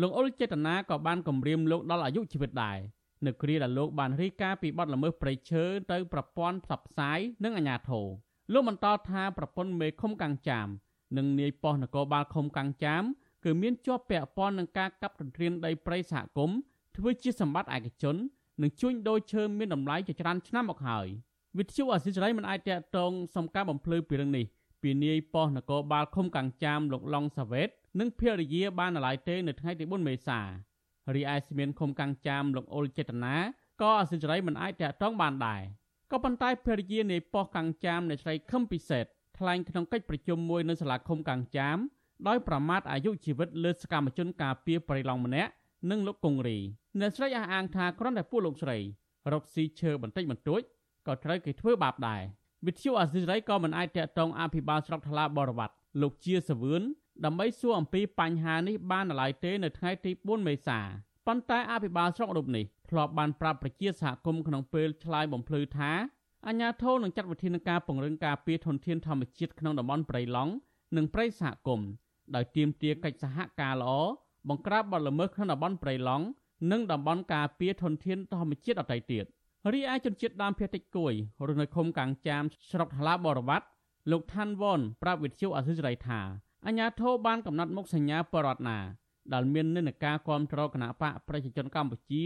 [0.00, 2.78] លោកអុលចេតនាក៏បានគម្រាមលោកដល់អាយុជីវិតដែរ
[3.24, 8.06] នៅគ្រាដែលលោកបានរីកាពីបទល្មើសព្រៃឈើទៅប្រព័ន្ធផ្សព្វផ្សាយនិងអាជ្ញាធរ
[8.52, 10.68] លោកបន្តថាប្រពន្ធមេឃុំកាំងចាម
[11.16, 13.02] និងនាយប៉ុស្តិ៍នគរបាលឃុំកាំងចាម
[13.44, 16.58] គឺមានជាប់ពាក់ព័ន្ធនឹងការកាប់ទន្ទ្រានដីព្រៃសហគមន៍
[16.96, 18.16] ធ្វើជាសម្បត្តិឯកជន
[18.62, 21.06] និងជួញដូរឈើមានតម្លៃជាច្រើនឆ្នាំមកហើយ
[21.58, 24.46] វិទ្យុអសិរ័យមិនអាចតកតងសំការបំភ្លឺពីរឿងនេះ
[24.82, 27.68] ពីនាយប៉ុស្តិ៍នគរបាលឃុំកាំងចាមលោកឡុងសាវ៉េត
[28.00, 30.40] និងភរិយាបានណឡៃទេនៅថ្ងៃទី4មេសា
[31.14, 33.36] រីឯស្មានឃុំកាំងចាមលោកអ៊ុលចេតនា
[33.82, 35.62] ក៏អសិរ័យមិនអាចតាក់ទងបានដែរ
[36.12, 39.04] ក៏ប៉ុន្តែភរិយានៃប៉ុស្តិ៍កាំងចាមនៃស្រីខឹមពិសេស
[39.38, 41.76] ថ្លែងក្នុងកិច្ចប្រជុំមួយនៅសាលាឃុំកាំងចាម
[42.28, 45.50] ដោយប្រមាថអាយុជីវិតលើសកម្មជនការពារប្រៃឡង់ម្នាក់
[45.90, 46.58] និងលោកកុងរី
[47.00, 48.78] អ្នកស្រីអះអាងថាគ្រាន់តែពួកលោកស្រី
[49.32, 50.60] រកស៊ីឈើបន្តិចបន្តួច
[51.06, 52.22] ក៏ត្រូវគេធ្វើបាបដែរ
[52.66, 56.82] វិទ្យុអាស៊ីសេរីក៏មិនអាចតាក់ទងអភិបាលស្រុកថ្លាបរវត្តលោកជាសវឿន
[57.24, 60.80] ដើម្បីសួរអំពីបញ្ហានេះបាននៅឡើយទេនៅថ្ងៃទី4មេសា
[61.26, 65.92] ប៉ុន្តែអភិបាលស្រុករូបនេះធ្លាប់បានប្រាប់ប្រជាសហគមន៍ក្នុងពេលឆ្លើយបំភ្លឺថា
[66.46, 70.52] អាជ្ញាធរនឹងចាត់វិធានការពង្រឹងការពារធនធានធម្មជាតិក្នុងតំបន់ព្រៃឡង់
[70.96, 71.88] និងព្រៃសហគមន៍
[72.34, 73.96] ដោយទាមទារកិច្ចសហការល្អ
[74.48, 76.26] បង្ក្រាបបទល្មើសក្នុងតំបន់ព្រៃឡង់
[76.70, 79.24] និងតំបន់ការពារធនធានធម្មជាតិដទៃទៀត
[79.72, 81.12] រីឯជនជាតិដើមភាគតិចគួយ
[81.46, 83.66] រស់នៅឃុំកាំងចាមស្រុកថ្លាបរវត្ត
[84.10, 86.20] លោកឋានវ៉នប្រាប់វិទ្យុអសិរ័យថា
[86.66, 88.78] អាញាធរបានកំណត់មុខសញ្ញាបរដ្ឋណា
[89.32, 92.24] ដែលមាននិន្នាការគ្រប់គ្រងគណៈបកប្រជាជនកម្ពុជា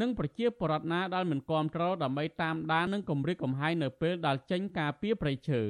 [0.00, 5.60] និងប្រជាពលរដ្ឋណាដែលមិនគ្រប់គ្រងដើម្បីតាមដាននិងគម្រាមកំហែងនៅពេលដែលចេញការពីប្រៃឈើ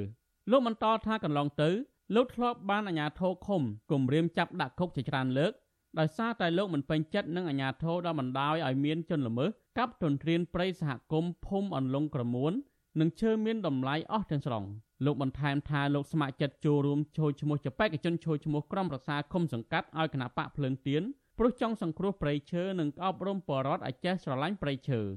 [0.51, 1.69] លោកបន្តថាកន្លងទៅ
[2.15, 5.51] លោកធ្លាប់បានអាជ្ញាធរឃុំគម្រាមចាប់ដាក់គុកជាច្រើនលើក
[5.99, 12.53] ដោយសារតែលោកមិនពេញចិត្តនឹងអាជ្ញាធរដែលបណ្ដោយឲ្យមានជនល្មើសកាប់ទន្ទ្រានព្រៃសហគមន៍ភូមិអន្លង់ក្រមួន
[12.99, 14.63] និងឈើមានតម្លៃអស់ទាំងស្រុង
[15.05, 21.03] លោកបន្ថែមថាលោកស្ម័គ្រចិត្តចូលរួមចូលឈ្មោះជាបេក្ខជនចូលឈ្មោះក្រុមប្រឹក្សាឃុំសង្កាត់ឲ្យគណៈបកភ្លើងទៀន
[21.37, 25.13] ព្រោះចង់សង្គ្រោះព្រៃឈើនិងអប់រំបរដ្ឋឲ្យចេះស្រឡាញ់ព្រៃឈើដល់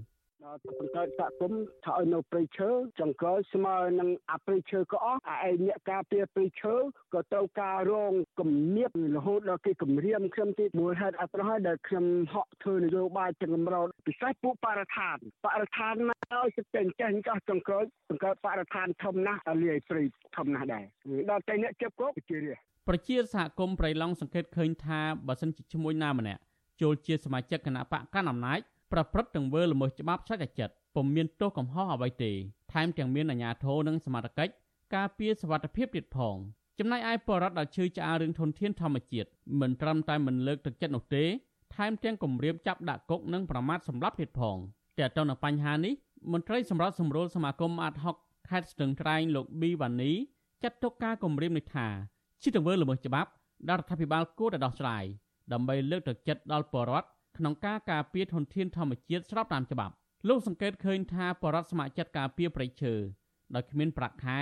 [0.51, 6.75] បង្កើតសហគមន៍ថាឲ្យនៅព្រៃឈើចង្កើស្មើនឹងអាព្រៃឈើក៏អស់អាឯអ្នកការពារព្រៃឈើ
[7.15, 20.03] ក៏ត្រូវការរងគំនាបរហូតដល់គេគម្រាមខ្ញុំទីមូលហេតុអត់ប្រហែលដែលខ្ញុំហក់ធ្វើនយោបាយទាំងកម្រោពិសេសពួកបរិស្ថានបរិស្ថានមកឲ្យសិតចេះចេះចោះចង្កើបង្កើតបរិស្ថានធំណាស់លាយព្រៃ
[20.37, 20.85] ធំណាស់ដែរ
[21.31, 22.55] ដល់តែអ្នកជិបក៏ជារា
[22.89, 26.41] ប្រជាសហគមន៍ប្រៃឡង់សង្កេតឃើញថាបើសិនជាឈ្មោះណាម្នាក់
[26.81, 28.61] ចូលជាសមាជិកគណៈបកកណ្ដាលអំណាច
[28.93, 32.33] ប្រព្រឹត្តទង្វើល្មើសច្បាប់ឆ្លៃចិត្តពុំមានទោសកំហុសអ្វីទេ
[32.73, 34.53] ថែមទាំងមានអាជ្ញាធរនិងសមត្ថកិច្ច
[34.95, 36.37] ការពារសវត្ថិភាពទៀតផង
[36.79, 39.29] ចំណែកឯបរដ្ឋដែលជឿឆ្អាលរឿងធនធានធម្មជាតិ
[39.61, 41.25] មិនត្រឹមតែមិនលើកទឹកចិត្តនោះទេ
[41.75, 44.57] ថែមទាំងគម្រាមចាប់ដាក់គុកនិងប្រមាថសម្លាប់ទៀតផង
[44.99, 45.95] តែទៅនឹងបញ្ហានេះ
[46.33, 48.17] មន្ត្រីសម្រាប់សម្រួលសមាគមអាតហុក
[48.49, 50.13] ខេត្តស្ទឹងត្រែងលោកប៊ីវ៉ានី
[50.63, 51.87] ចាត់ទុកការគម្រាមនេះថា
[52.43, 53.31] ជាទង្វើល្មើសច្បាប់
[53.69, 55.05] ដែលរដ្ឋាភិបាលគួរតែដោះស្រាយ
[55.53, 57.09] ដើម្បីលើកទឹកចិត្តដល់ប្រជាពលរដ្ឋ
[57.41, 59.95] ក្នុងការការពារធនធានធម្មជាតិស្របតាមច្បាប់
[60.29, 62.95] លោកសង្កេតឃើញថាបរដ្ឋស្ម័គ្រចិត្តការពារប្រៃឈើ
[63.55, 64.41] ដោយគ្មានប្រាក់ខែ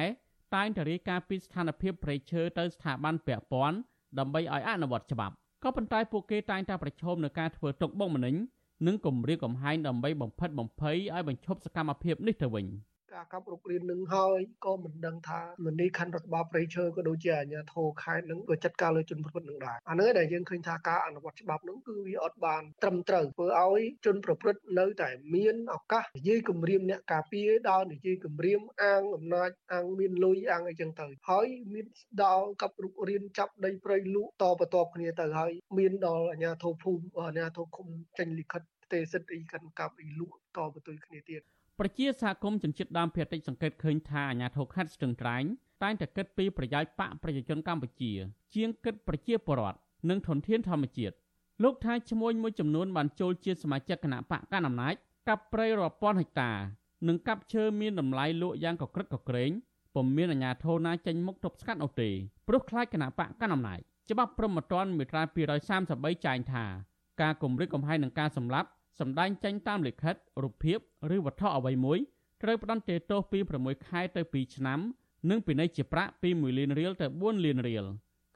[0.55, 3.79] តែងតែរាយការណ៍ពីស្ថានភាពប្រៃឈើទៅស្ថាប័នពាក់ព័ន្ធ
[4.19, 5.35] ដើម្បីឲ្យអនុវត្តច្បាប់
[5.65, 8.35] ក៏ប៉ុន្តែពួកគេតែងតែប្រឈមនឹងការធ្វើទុកបុកម្នេញ
[8.87, 12.67] និងគម្រាមកំហែងដើម្បីបំផិតបំភ័យឲ្យបញ្ឈប់សកម្មភាពនេះទៅវិញ។
[13.15, 31.87] ការកាប់រុករាននឹងហើយក៏មិនដឹងថាមនីខណ្ឌរដ្ឋបាលព្រៃឈើក៏ដូចជាអាជ្ញាធរខេត្តនឹងក៏ចាត់ការលើជនប្រព្រឹត្តនឹងដែរអានេះដែលយើងឃើញថាការអនុវត្តច្បាប់នឹងគឺវាអត់បានត្រឹមត្រូវធ្វើឲ្យជនប្រព្រឹត្តនៅតែមានឱកាសនិយាយគម្រាមអ្នកការពារដល់និយាយគម្រាមអាងអំណាចអាងមានលុយអាងអីចឹងទៅហើយមាន
[32.25, 41.43] ដល់កាប់រុករានចាប់ដីព្រៃលក់តបតបគ្នាទៅហើយមានដល់អាជ្ញាធរភូមិអាជ្ញាធរឃុំចេញលិខិតផ្ទេសិទ្ធអីកាន់កាប់អីលក់តបទៅគ្នាទៀត
[41.81, 45.45] ប្រជាសហគមន៍ជនជាតិដើមភាគតិចសង្កេតឃើញថាអាញាធរខេត្តស្ទឹងត្រែង
[45.83, 48.13] តែងតែគិតពីប្រយោជន៍បកប្រជាជនកម្ពុជា
[48.55, 51.15] ជាងគិតប្រជាពលរដ្ឋនិងធនធានធម្មជាតិ
[51.63, 54.95] លោកថាឈ្មោះមួយចំនួនបានចូលជាសមាជិកគណៈបកកណ្ដាលអំណាច
[55.29, 56.53] កាប់ព្រៃរាប់ពាន់ហិកតា
[57.09, 59.51] និងកាប់ឈើមានតម្លៃលក់យ៉ាងកក្រឹកកក្រែង
[59.95, 62.11] ពុំមានអាជ្ញាធរណាចេញមុខទប់ស្កាត់នោះទេ
[62.49, 65.23] ព្រោះខ្លាចគណៈបកកណ្ដាលអំណាចច្បាប់ព្រហ្មទណ្ឌមាត្រា
[65.75, 66.65] 233ចែងថា
[67.21, 70.79] ការគម្រិតកំហែងនឹងការសម្លាប់ សម្ដែងចេញតាមលិខិតរូបភាព
[71.15, 71.99] ឬវត្ថុអ្វីមួយ
[72.43, 74.81] ត្រូវផ្តន្ទាទោសពី6ខែទៅ2ឆ្នាំ
[75.31, 77.85] និងពិន័យជាប្រាក់ពី1លានរៀលទៅ4លានរៀល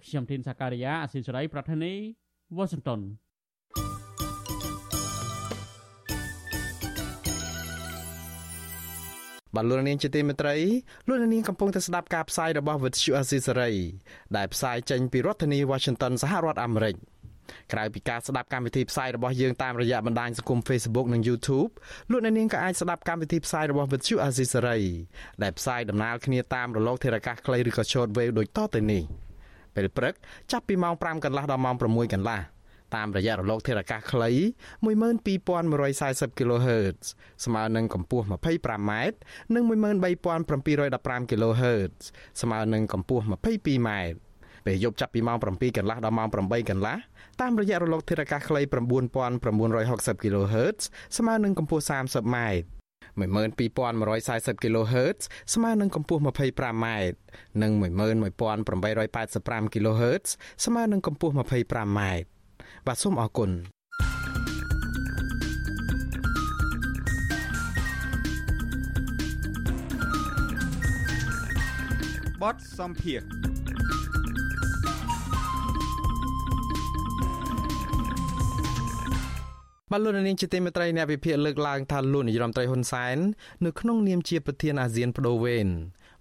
[0.05, 1.93] ខ្ញុំធីនសាការីយ៉ាអសិសរីប្រធានី
[2.57, 3.01] វ៉ាស៊ីនតោន
[9.57, 10.57] បាទលោកនាងជាទីមេត្រី
[11.09, 13.71] លោកនាងកំពុងតែស្ដាប់ការផ្សាយរបស់វិទ្យុអស៊ីសេរី
[14.37, 16.97] ដែលផ្សាយចេញពីរដ្ឋធានី Washington សហរដ្ឋអាមេរិក។
[17.73, 21.71] ក្រៅពីការស្ដាប់កម្មវិធីផ្សាយរបស់យើងតាមរយៈបណ្ដាញសង្គម Facebook និង YouTube
[22.11, 24.83] លោកអ្នកនាងក៏អាចស្ដាប់កម្មវិធីផ្សាយរបស់ Vuthu Azisery
[25.43, 29.03] ដែលផ្សាយដំណើរគ្នាតាមរលកធារកាសខ្លីឬក៏ Shortwave ដូចតទៅនេះ
[29.75, 30.15] ពេលព្រឹក
[30.53, 32.41] ចាប់ពីម៉ោង5កន្លះដល់ម៉ោង6កន្លះ
[32.97, 34.31] តាមរយៈរលកធារកាសខ្លី
[34.85, 37.01] 12140 kHz
[37.45, 38.93] ស្មើនឹងកម្ពស់ 25m
[39.55, 41.95] និង13715 kHz
[42.41, 43.91] ស្មើនឹងកម្ពស់ 22m
[44.67, 46.97] ពេលយប់ចាប់ពីម៉ោង7កន្លះដល់ម៉ោង8កន្លះ
[47.41, 50.79] តាមរយៈរលកធារកាសខ្លី9960 kHz
[51.17, 52.37] ស្មើនឹងកម្ពស់ 30m
[53.17, 55.19] 12140 kHz
[55.55, 56.87] ស្មើនឹងកម្ពស់ 25m
[57.63, 60.29] និង11885 kHz
[60.65, 62.01] ស្មើនឹងកម្ពស់ 25m
[62.87, 63.51] បាទសូមអរគុណ
[72.43, 73.21] បតសំភារ
[79.95, 83.17] បាទលោកនាងជាទីមេត្រីអ្នកវិភាគលើកឡើងថាលោកនាយរដ្ឋមន្ត្រីហ៊ុនសែន
[83.65, 85.69] នៅក្នុងនាមជាប្រធានអាស៊ានបដូវវេន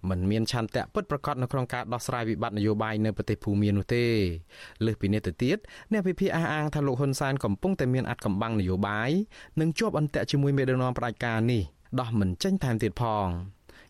[0.08, 4.04] មិនមានឆន្ទៈពិតប្រាកដនៅក្នុងការដោះស្រាយវិបត្តិនយោបាយនៅប្រទេសភូមានោះទេ
[4.84, 5.58] លើសពីនេះទៅទៀត
[5.92, 9.10] អ្នកវិភាគអះអាងថាលោកហ៊ុនសែនកំពុងតែមានអត្តកំបាំងនយោបាយ
[9.60, 11.62] និងជាប់អន្ទាក់ជាមួយមេដឹកនាំផ្ដាច់ការនេះ
[12.00, 13.26] ដោះមិនចេញថែមទៀតផង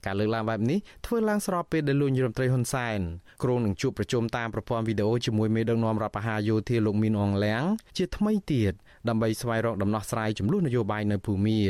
[0.07, 3.01] ការលើកឡើងបែបនេះធ្វើឡើងស្របពេលដែលលោកនាយរដ្ឋមន្ត្រីហ៊ុនសែន
[3.43, 7.63] គ្រងនឹងជួបប្រជុំតាមប្រព័ន្ធវីដេអូជាមួយមេដឹកនាំរដ្ឋបហាយោធាលោកមីនអងលៀង
[7.97, 8.73] ជាថ្មីទៀត
[9.09, 11.61] ដើម្បីស្វែងរកដំណោះស្រាយចំនួននយោបាយនៅភូមា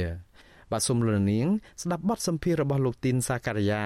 [0.73, 1.47] បាទសូមលននាង
[1.83, 3.85] ស្ដាប់បទសម្ភាសន៍របស់លោកទីនសាការីយ៉ា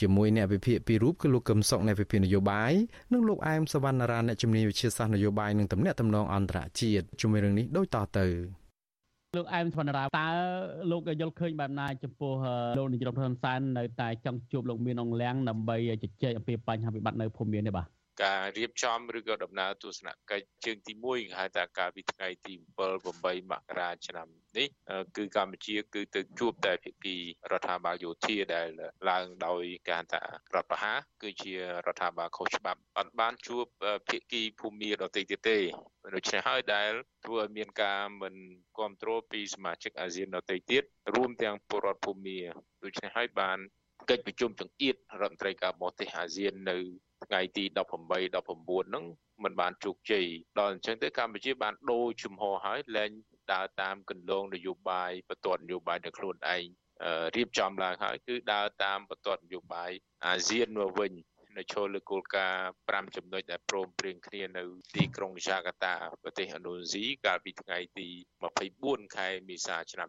[0.00, 2.72] ជាមួយអ្នកវិភាគពីររូបគឺលោកកឹមសុខអ្នកវិភាគនយោបាយ
[3.12, 8.61] និងលោកអែមសវណ្ណារាអ្នកជំនាញវិទ្យាសាស្ត្រនយោបាយនិងទំនាក់ទំនងអន្តរជាតិជាមួយរឿងនេះដូចតទៅ
[9.38, 10.26] លោកអែមសវណ្ណារាតើ
[10.90, 12.32] លោកយល់ឃើញបែបណាចំពោះ
[12.78, 17.86] លោកនាយរដ្ឋមន្ត្រីហ៊ុនសែននៅតែចង់ជួបលោកមានអងលៀងដើម្បីជជែកអំពីបញ្ហាវិបត្តិនៅភូមិមាននេះបាទ
[18.22, 22.54] ការរៀបចំឬក៏ដំណើរទស្សនកិច្ចជើងទី1គេហៅថាការពីថ្ងៃទី
[22.92, 24.68] 7 8មករាឆ្នាំនេះ
[25.16, 27.16] គឺកម្ពុជាគឺទៅជួបតែភាគី
[27.52, 28.68] រដ្ឋាភិបាលយោធាដែល
[29.10, 31.54] ឡើងដោយការថារដ្ឋប្រហារគឺជា
[31.86, 33.64] រដ្ឋាភិបាលខុសច្បាប់អត់បានជួប
[34.08, 35.58] ភាគីភូមិដទៃទៀតទេ
[36.14, 36.90] ដូច្នេះហើយដែល
[37.24, 38.34] ធ្វើឲ្យមានការមិន
[38.76, 40.82] គ្រប់គ្រងពីសមាជិកអាស៊ានដទៃទៀត
[41.14, 42.38] រួមទាំងពលរដ្ឋភូមិ
[42.84, 43.58] ដូច្នេះហើយបាន
[44.10, 46.78] កិច្ចប្រជុំចង្អៀតរដ្ឋមន្ត្រីការបរទេសអាស៊ាននៅ
[47.24, 49.04] ថ្ងៃទី18 19ហ្នឹង
[49.42, 50.26] มันបានជោគជ័យ
[50.58, 53.10] ដល់អញ្ចឹងទៅកម្ពុជាបានដូរជំហរហើយលែង
[53.52, 56.64] ដើរតាមគន្លងនយោបាយបន្ទាត់នយោបាយនៅខ្លួនឯង
[57.36, 59.90] រៀបចំឡើងហើយគឺដើរតាមបន្ទាត់នយោបាយ
[60.26, 61.12] អាស៊ានមកវិញ
[61.58, 68.08] នៅចូលលើគោលការណ៍5ចំណុចដែលព្រមព្រៀងគ្នានៅទីក្រុងយ៉ាកាតាប្រទេសឥណ្ឌូនេស៊ីកាលពីថ្ងៃទី
[68.62, 70.08] 24ខែមេសាឆ្នាំ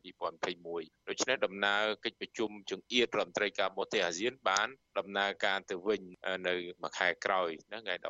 [0.53, 6.01] 2021ដូច្នេះដំណើរកិច្ចប្រជុំចង្អៀតរដ្ឋមន្ត្រីការបរទេសអាស៊ានបានដំណើរការទៅវិញ
[6.47, 8.03] នៅមួយខែក្រោយណាថ្ងៃ15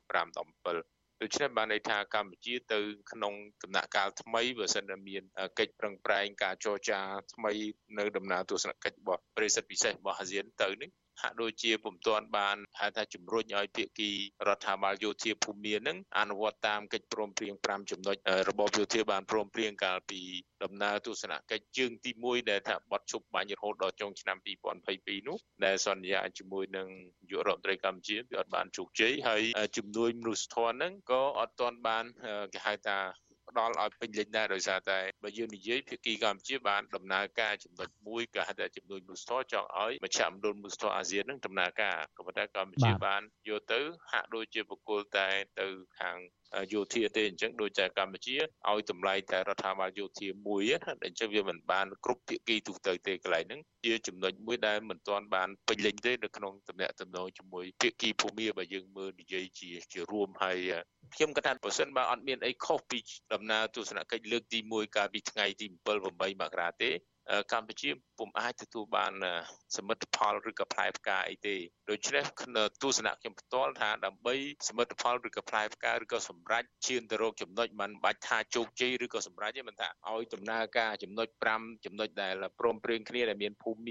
[0.82, 2.80] 17ដូច្នេះបានន័យថាកម្ពុជាទៅ
[3.12, 5.24] ក្នុងដំណាក់កាលថ្មីបើសិនតែមាន
[5.60, 7.00] កិច្ចប្រឹងប្រែងការចរចា
[7.34, 7.54] ថ្មី
[7.98, 10.89] នៅដំណើរទស្សនកិច្ចរបស់ប្រិស័ទពិសេសរបស់អាស៊ានទៅនេះ
[11.21, 14.12] ហាក់ដូចជាពុំទាន់បានហៅថាជំរុញឲ្យភាគី
[14.47, 18.15] រដ្ឋាភិបាលយោធាភូមិនឹងអនុវត្តតាមកិច្ចព្រមព្រៀង5ចំណុច
[18.49, 20.21] របបយោធាបានព្រមព្រៀងកាលពី
[20.63, 24.38] ដំណើរទស្សនកិច្ចជើងទី1ដែលថាបត់ជប់បាញ់រហូតដល់ចុងឆ្នាំ
[24.84, 26.88] 2022នោះដែលសន្យាជាមួយនឹង
[27.32, 29.41] យុរដ្ឋមន្ត្រីកម្ពុជាវាអត់បានជោគជ័យហើយ
[29.78, 32.06] ជំនួយមនុស្សធម៌ហ្នឹងក៏អត់ទាន់បាន
[32.54, 32.97] គេហៅថា
[33.54, 43.80] ផ្ដល់ឲ្យពេញលេញដែរដោយសារតែបើយើងនិយាយភាគីកម្ពុជាបានដំណើរការចំណុចមួយក៏ហៅថាជំនួយមនុស្សធម៌ចង់ឲ្យមជ្ឈមណ្ឌលមនុស្សធម៌អាស៊ាននឹងដំណើរការក៏ប៉ុន្តែកម្ពុជាបានយកទៅ
[44.12, 45.28] ហាក់ដូចជាបុគ្គលតែ
[45.60, 45.68] ទៅ
[46.00, 46.18] ខាង
[46.74, 48.36] យោធាទេអញ្ចឹងដូចតែកម្ពុជា
[48.72, 60.58] ឲ្យតម្លៃតែរដ្ឋាភិបាលយោធាមួយណាអញ្ចឹងវាមិនបានគ្រប់ភាគីទូទៅទេកន្លែងហ្នឹងជាចំណុចមួយដែលមិនទាន់បានពេញលេញទេនៅក្នុងតំណែងតំណងជាមួយភាគីភូមិបើយើងមើលនិយាយជាជារួមហើយ
[61.16, 63.00] ខ្ញុំគិតថាបើសិនបើអត់មានអីខុសពី
[63.34, 65.88] ដំណើរទស្សនកិច្ចលើកទី1កាលពីថ្ងៃទី7
[66.20, 66.92] 8មករាទេ
[67.54, 67.89] កម្ពុជា
[68.24, 69.14] ពុំអាចទទួលបាន
[69.78, 71.56] សមិទ្ធផលឬក៏ផ្លែផ្កាអីទេ
[71.90, 72.24] ដូច្នេះ
[72.82, 74.36] ទស្សនៈខ្ញុំផ្ទាល់ថាដើម្បី
[74.68, 83.82] សមិទ្ធផលឬក៏ផ្លែផ្កាឬក៏សម្រេចឈានទៅរកចំណុចមិនបាច់ថាជោគជ័យឬក៏សម្រេចទេមិនថាឲ្យដំណើរការចំណុច5ចំណុចដែលព្រមព្រៀងគ្នាដែលមានភូមិ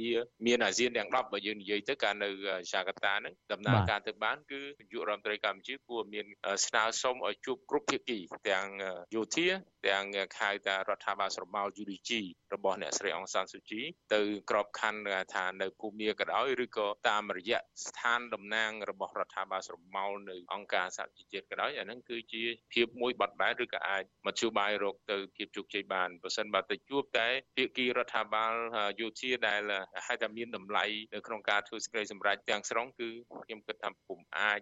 [0.46, 2.28] មានអាស៊ានទាំង10បើយើងនិយាយទៅការនៅ
[2.72, 6.26] ចាកាតាហ្នឹងដំណើរការទៅបានគឺនាយករដ្ឋមន្ត្រីកម្ពុជាគួរមាន
[6.66, 8.18] ស្នើសុំឲ្យជួបគ្រប់ភាគី
[8.50, 8.66] ទាំង
[9.14, 9.48] យោធា
[9.88, 10.04] ទាំង
[10.38, 12.10] ខៅតារដ្ឋាភិបាលស្រមោល UDG
[12.54, 13.80] របស់អ្នកស្រីអង្សានស៊ូជី
[14.14, 15.00] ទៅក្របខ័ណ្ឌ
[15.34, 28.54] ថានៅភូមាក៏ដោយឬក៏តាមរយៈស្ថានតំណាងរបស់រដ្ឋាភិបាលស្រមោលនៅអង្គការសហជីវជាតិក៏ដោយអាហ្នឹងគឺជាភាពមួយបត់បែនឬក៏អាចមធ្យោបាយរកទៅភាពជោគជ័យបានបើសិនបើទៅជួបតែភាគីរដ្ឋាភិបាល
[29.00, 29.62] យោធាដែល
[30.06, 33.08] ហៅថាមានតម្លៃនៅក្នុងការធ្វើសេចក្តីសម្រេចទាំងស្រុងគឺ
[33.44, 34.60] ខ្ញុំគិតថាពុំអាច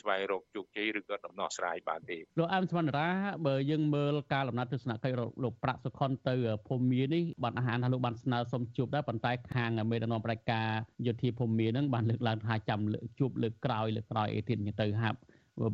[0.00, 3.10] ស្វែងរកជោគជ័យឬក៏ដំណោះស្រាយបានទេលោកអែមស្វណ្ណរា
[3.46, 6.34] បើយើងមើលការលំណាត់ទស្សនកិច្ចលោកប្រាក់សុខុនទៅ
[6.66, 10.68] ភូមិនេះបានអាហារថាលោកបានស្នើសុំជួបដែរប៉ុន្តែខាងមេដឹកនាំប្រជាការ
[11.06, 12.80] យោធាភូមិនឹងបានលើកឡើងថាចាំ
[13.18, 15.18] ជួបលើកក្រោយលើកក្រោយអីទៀតទៅហាប់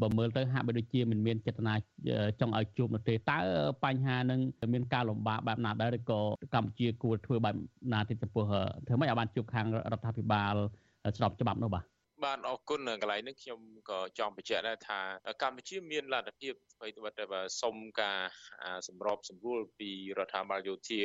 [0.03, 1.75] បើមើលទៅហាក់បីដូចជាមិនមានចេតនា
[2.41, 3.39] ចង់ឲ្យជួបនោះទេតើ
[3.85, 4.41] បញ្ហានឹង
[4.73, 6.21] មានការលំបាកបែបណាដែរឬក៏
[6.55, 7.57] កម្ពុជាគួរធ្វើបែប
[7.93, 8.45] ណាទៀតចំពោះ
[8.87, 10.55] ធ្វើម៉េចឲ្យបានជួបខាងរដ្ឋាភិបាល
[11.17, 11.85] ស្របច្បាប់នោះបាទ
[12.25, 13.61] បាទអរគុណកន្លែងនេះខ្ញុំ
[13.91, 15.01] ក៏ចង់បញ្ជាក់ដែរថា
[15.43, 16.89] កម្ពុជាមានលទ្ធភាពអ្វី
[17.19, 18.19] ទៅបើសុំការ
[18.89, 21.01] សម្របសម្រួលពីរដ្ឋាភិបាលយោធា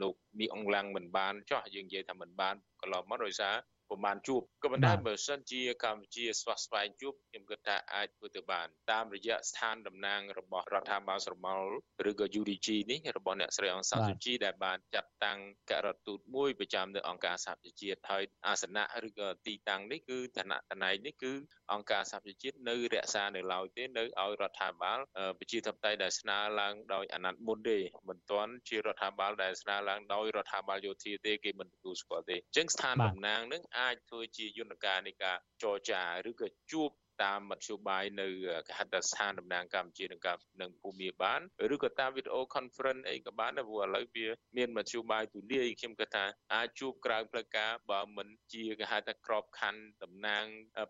[0.00, 3.54] លោកមីអងឡាំងមិនបានចោះយើងនិយាយថាមិនបានកន្លងមកដោយសារ
[3.90, 11.64] ប្រហែលជួបក៏ប៉ុន្តែបើសិនជាកម្ពុជាស្វះស្វែងជួបខ្ញុំគិតថាអាចធ្វើទៅបានតាមរយៈស្ថានតំណាងរបស់រដ្ឋាភិបាលស្រមោល
[12.10, 15.38] ឬក៏ UDG នេះរបស់អ្នកស្រីអង្សាសុជីដែលបានចាត់តាំង
[15.70, 21.32] ករដ្ឋទូតមួយប្រចាំនៅអង្គការសហប្រជាជាតិហើយអាសនៈឬក៏ទីតាំងនេះគឺឋានៈតំណែងនេះគឺ
[21.72, 24.98] អង្គការសហប្រជាជាតិនៅរក្សានៅឡើយទេនៅឲ្យរដ្ឋាភិបាល
[25.38, 36.90] ប្រជាធិបតេយ្យដែលស្នើឡើងដោយអាណត្តិមុនទេមិនទាន់ជារដ្ឋាភិបាលដែលស្នើឡើងដោយរដ្ឋាភិបាលយោធាទេគេមិនទទួលស្គាល់ទេអញ្ចឹងស្ថានតំណាងនឹងអាចធ្វើជាយន្តការនៃការចរចាឬក៏ជួប
[37.22, 38.26] តាមមធ្យោបាយនៅ
[38.68, 40.20] កហដ្ឋស្ថានតំណាងកម្ពុជានឹង
[40.60, 41.40] នឹងភូមិបាន
[41.74, 50.44] ឬក៏តាមវីដេអូ conference អីក៏បានដែរព្រោះឥឡូវវាមានមធ្យោបាយទូលាយខ្ញុំគិតថាអាចជួបក្រៅផ្លូវការបើមិនជាគេហៅថាក្របខ័ណ្ឌតំណាង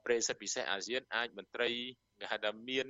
[0.04, 1.70] ប្រេសិតពិសេសអាស៊ានអាចមន្ត្រី
[2.20, 2.86] គេហៅថាមាន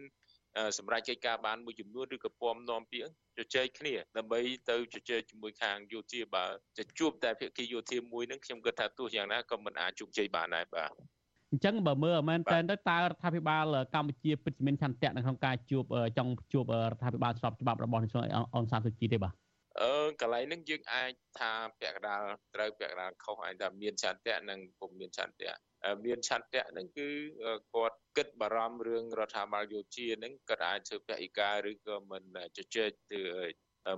[0.79, 6.45] សម្រាប់កិច្ចការបានមួយចំនួនឬក៏ពំនាំពាក្យជជែកគ្នាដើម្បីទៅជជែកជាមួយខាងយោធាបើ
[6.79, 10.91] จะជួបតែភាគីយោធាមួយនឹងខ្ញុំគិតថាទោះយ៉ាងណាក៏មិនអាចជោគជ័យបានដែរបាទ
[11.51, 15.85] អញ្ចឹងបើមើលមែនតើទៅតើរដ្ឋាភិបាលកម្ពុជាពិតជាមានឆន្ទៈនៅក្នុងការជួប
[16.19, 18.15] ចង់ជួបរដ្ឋាភិបាលស្របច្បាប់របស់លោក
[18.55, 19.35] អនសានសុជីទេបាទ
[19.81, 22.23] អឺកន្លែងហ្នឹងយើងអាចថាពាក់កណ្ដាល
[22.55, 25.53] ត្រូវពាក់កណ្ដាលខុសអាចថាមានឆន្ទៈនិងពុំមានឆន្ទៈ
[26.05, 27.09] មានឆន្ទៈហ្នឹងគឺ
[27.75, 32.25] គាត់ គិតបារម្ភរឿងរដ្ឋាភិបាលយោធាហ្នឹងគាត់អាចធ្វើពហិការឬក៏មិន
[32.57, 33.21] ជជែកទៅ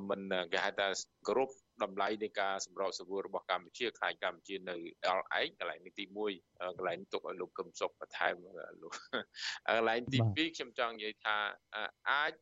[0.09, 0.20] មិន
[0.53, 0.88] គេហៅថា
[1.29, 8.35] គ្រប់ តម្លៃនៃការសម្របសម្រួលរបស់កម្ពុជាខ្លាយកម្ពុជានៅដល់ឯងកន្លែងទី1កន្លែងទុកឲ្យលោកកឹមសុខបន្ថែម
[8.83, 8.92] លោក
[9.68, 11.37] កន្លែងទី2ខ្ញុំចង់និយាយថា
[12.11, 12.33] អាច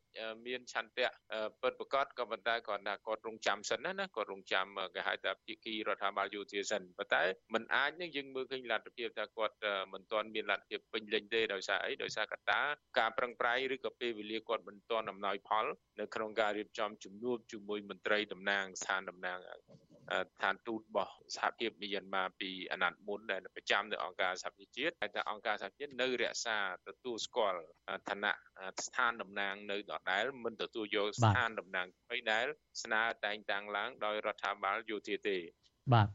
[0.45, 1.07] មានឆន្ទៈ
[1.61, 7.23] ពិតប្រកបក៏ប៉ុន្តែគាត់ថាគាត់រងចាំសិនណាណាគាត់រងចាំគេហៅថាភាគីរដ្ឋាភិបាលយោធាសិនប៉ុន្តែ
[7.53, 9.55] มันអាចនឹងយើងមើលឃើញលទ្ធភាពថាគាត់
[9.93, 12.61] មិនទាន់មានលទ្ធភាពពេញលេញទេដោយសារអីដោយសារកត្តា
[12.99, 15.65] ការប្រឹងប្រែងឬក៏ពេលវេលាគាត់មិនទាន់អំណោយផល
[15.99, 19.30] នៅក្នុងការរៀបចំជំនួបជាមួយមន្ត្រីតំណាងស្ថានតំណាង
[20.41, 27.61] ឋានទូតរបស់សហភាពមីយ៉ាន់ម៉ាពីអាណត្តិមុនដែលប្រចាំនៅអង្គការសហប្រជាជាតិហើយតែអង្គការសហជាតិនៅរក្សាទទួលស្គាល់
[28.09, 28.33] ឋានៈ
[28.85, 32.45] ស្ថានតំណាងនៅដដែលមិនទទួលយកស្ថានតំណាងថ្មីដែល
[32.83, 35.37] ស្នើតែងតាំងឡើងដោយរដ្ឋាភិបាលយោធាទេ
[35.93, 36.07] បាទ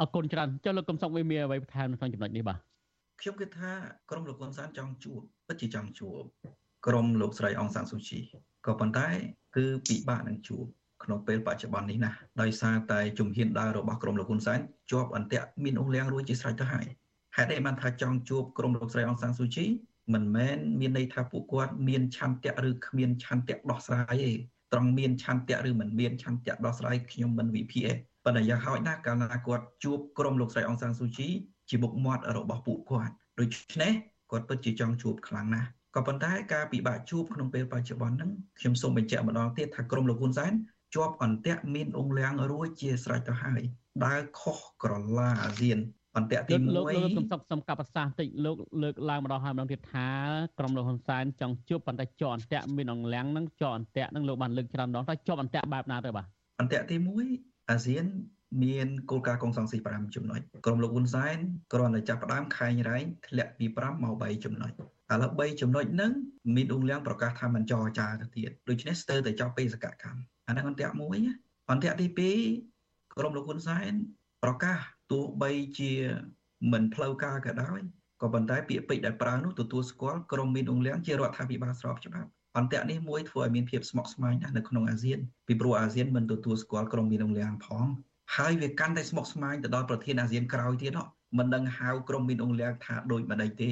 [0.00, 2.58] អរគុណច្រើនចុះលោកកំសុកវិមានអ្វីបន្ថែមនៅក្នុងចំណុចនេះបាទ
[3.20, 3.72] ខ្ញុំគិតថា
[4.10, 6.20] ក្រមលោកហ៊ុនសែនចង់ជួបពិតជាចង់ជួប
[6.86, 8.18] ក្រមលោកស្រីអង្សានស៊ូជី
[8.66, 9.08] ក៏ប៉ុន្តែ
[9.56, 10.64] គឺពិបាកនឹងជួប
[11.04, 12.10] ក្នុងពេលបច្ចុប្បន្ននេះណា
[12.40, 14.60] ដោយសារតែជំហានដើររបស់ក្រមលោកហ៊ុនសែន
[14.90, 16.86] ជាប់អន្ទាក់មានអស់លៀងរួចជាស្រេចទៅហើយ
[17.36, 19.64] ហេតុអីបានថាចង់ជួបក្រមលោកស្រីអង្សានស៊ូជី
[20.14, 24.32] មិនមែនមានន័យថាពួកគាត់មានឆន្ទៈឬគ្មានឆន្ទៈដោះស្រាយទេ
[24.72, 27.92] ត្រង់មានឆន្ទៈឬមិនមានឆន្ទៈដោះស្រាយខ្ញុំមិនវិភាគទេ
[28.24, 31.28] ប៉ុន្តែយ៉ាងហោចណាស់កាលណាគាត់ជួបក្រមលោកស្រីអង្សានស៊ូជី
[31.70, 33.92] ជាមុខមាត់របស់ពួកគាត់ដូច្នេះ
[34.30, 40.52] គាត់ពិតជាចង់ជួបខ្លាំងណាស់ក៏ប៉ុន្តែការពិបាកជួបក្នុងពេលបច្ចុប្បន្នហ្នឹងខ្ញុំសូមបញ្ជាក់ម្ដងទៀតថាក្រមលោកហ៊ុនសែន
[40.94, 43.62] ជាប់អន្ទាក់មានអង្គលៀងរួចជាស្រេចទៅហើយ
[44.04, 45.78] ដើរខុសក្រឡាអាស៊ាន
[46.16, 50.08] អន្ទាក់ទី1លោកលោកកំសុកសំកាប់ប្រសាសន៍តិចលោកលើកឡើងម្ដងហើយម្ដងទៀតថា
[50.58, 56.26] ក្រមលោកហ៊ុនសែនចង់ជួបប៉ុន្តែជាប់អន្ទាក់មានអង្គលៀងហ្នឹងជាប់អន្ទាក់ហ្នឹងលោកបានលើកច្រើនម្ដងតែជាប់អន្ទាក់បែបណាទៅបាទ
[56.60, 56.96] អន្ទាក់ទី
[57.34, 58.04] 1អាស៊ាន
[58.64, 61.38] មានគោលការណ៍កងសង្ស៊ី5ចំណុចក្រុមលោកហ៊ុនសែន
[61.72, 66.12] គ្រាន់តែចាប់ផ្ដើមខែងរែងធ្លាក់ពី5មក3ចំណុចឥឡូវ3ចំណុចហ្នឹង
[66.56, 71.18] មានអ៊ុងលៀងប្រកាសថាមិនចរចាទៅទៀតដូច្នេះស្ទើរតែចប់បេសកកម្ម អាហ្នឹងអន្ទាក់មួយ
[71.70, 72.06] អន្ទាក់ទី
[72.68, 73.92] 2ក្រុមលោកហ៊ុនសែន
[74.42, 74.78] ប្រកាស
[75.10, 75.92] ទោះបីជា
[76.72, 77.80] មិនផ្លូវការក៏ដោយ
[78.22, 87.86] ក៏ប៉ុន្តែពាក្យពេចន៍ដែលប្រើនោះទទួលស្គាល់ក្រុមមានអ៊ុងលៀងជារដ្ឋាភិបាលស្របច្បាប់អន្តៈនេះមួយធ្វើឲ្យមានភាពស្មុគស្មាញណាស់នៅក្នុងអាស៊ានពីព្រោះអាស៊ានមិនទទួលស្គាល់ក្រុមមានអ៊ុងលៀងផង
[88.36, 91.06] ហើយវាកាន់តែស្មុគស្មាញទៅដល់ប្រធានអាស៊ានក្រោយទៀតនោះ
[91.38, 93.68] មិនដឹងហៅក្រុមមានអង្គលៀងថាដូចម្ដេចទេ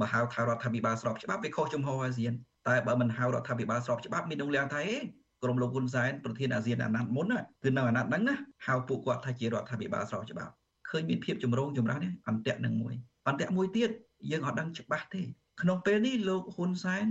[0.00, 2.32] បើហៅថារដ្ឋាភិបាលស្របច្បាប់វាខុសជំហរអាស៊ាន
[2.68, 4.96] តែបើមិនហៅរដ្ឋាភិបាលស្របច្បាប់មានអង្គលៀងថាអេ
[5.44, 7.26] ក្រុមលោកហ៊ុនសែនប្រធានអាស៊ានអាណត្តិមុន
[7.62, 10.52] គឺនៅអាណត្តិហ្នឹងណាហៅពួកគាត់ថាជារដ្ឋាភិបាលស្របច្បាប់
[10.90, 12.94] ឃើញមានភាពចម្រូងចម្រាសនេះអន្តៈនឹងមួយ
[13.28, 13.90] អន្តៈមួយទៀត
[14.30, 15.22] យើងអត់ដឹងច្បាស់ទេ
[15.62, 17.06] ក្នុងពេលនេះលោកហ៊ុនសែន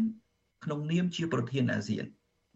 [0.63, 2.05] ក្នុងនាមជាប្រធានអាស៊ាន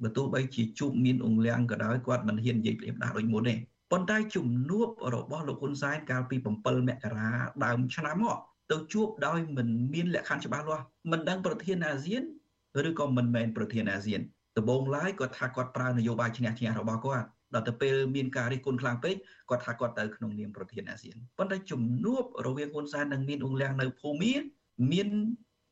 [0.04, 3.56] បើទោះបីជាជួបមានអង្គលៀងក៏ដោយគាត់មិនហ៊ាននិយាយព្រាបដាស់ដូចមុនទេ
[3.92, 7.30] ប៉ុន្តែជំនួបរបស់លោកហ៊ុនសែនកាលពី7មករា
[7.66, 8.38] ដើមឆ្នាំមក
[8.72, 12.24] ទៅជួបដោយមិនមានលក្ខខណ្ឌច្បាស់លាស់មិនដឹងប្រធានអាស៊ាន
[12.90, 14.22] ឬក៏មិនមែនប្រធានអាស៊ាន
[14.58, 19.16] ដំបូងឡើយគាត់ថាគាត់ប្រើនយោបាយឈ្នះឈ្នះរបស់គាត់ដល់ទៅពេលមានការរិះគន់ខ្លាំងពេក
[19.50, 24.34] គាត់ថាគាត់ទៅក្នុងនាមប្រធានអាស៊ានប៉ុន្តែជំនួបរវាងហ៊ុនសែននិងមានអ៊ុងលៀងនៅភូមា
[24.92, 25.08] មាន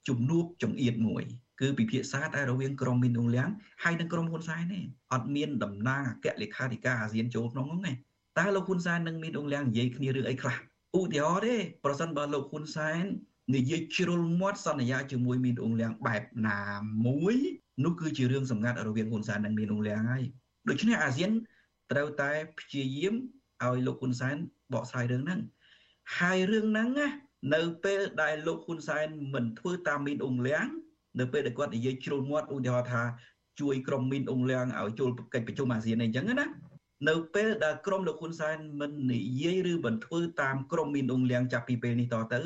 [0.08, 1.24] ជំនួបចង្អៀតមួយ
[1.62, 3.50] គឺពិភាក្សាតែរវាងក្រុមមីនអ៊ុងលៀង
[3.84, 4.80] ហើយនិងក្រុមហ៊ុនសែនទេ
[5.14, 7.94] អត់មានតំណាងអគ្គលេខាធិការអាស៊ានចូលក្នុងនោះទេ
[8.40, 10.56] តើលោកហ៊ុនសែននឹងមីនអ៊ុងលៀងនិយាយគ្នារឿងអីខ្លះ
[11.00, 13.04] ឧទាហរណ៍ទេប្រសិនបើលោកហ៊ុនសែន
[13.56, 16.62] និយាយជ្រុលមាត់សន្យាជាមួយមីនអ៊ុងលៀងបែបណា
[17.06, 17.38] មួយ
[17.84, 20.24] នោះគឺជារឿងសម្ងាត់រវាងហ៊ុនសែននិងមីនអ៊ុងលៀងហើយ
[20.70, 21.32] ដូច្នេះអាស៊ាន
[21.92, 23.16] ត្រូវតែព្យាយាម
[23.66, 24.36] ឲ្យលោកហ៊ុនសែន
[24.74, 25.40] បកស្រាយរឿងហ្នឹង
[26.18, 27.08] ហើយរឿងហ្នឹងណា
[27.54, 30.68] នៅពេលដែលលោកហ៊ុនសែនមិនធ្វើតាមមីនអ៊ុងលៀង
[31.20, 33.04] នៅពេលដែលគាត់និយាយជ្រុលមាត់ឧទាហរណ៍ថា
[33.62, 36.48] ជួយក្រុមមីនអ៊ុងលៀងឲ្យចូលកិច្ចប្រជុំអាស៊ានអីចឹងណា
[37.10, 42.42] នៅពេលដែលក្រុមលោកហ៊ុនសែនមិននិយាយឬមិនធ្វើតាមក្រុមមីនអ៊ុងលៀងចាប់ពីពេលនេះតទៅ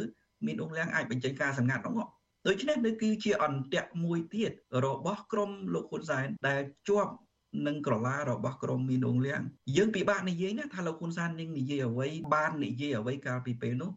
[0.45, 2.07] មីនអ៊ុងលៀងអាចបញ្ចេញការសម្ងាត់នោះ
[2.47, 4.51] ដូច្នេះនេះគឺជាអន្ទាក់មួយទៀត
[4.85, 7.13] របស់ក្រុមលោកហ៊ុនសែនដែលជាប់
[7.67, 9.41] នឹងក្រឡារបស់ក្រមមីនអងលៀង
[9.77, 13.91] យើងពិបាកនិយាយណាថាលោកហ៊ុនសែននឹងនិយាយអ្វីបាននិយាយអ្វីកាលពីពេលនោះ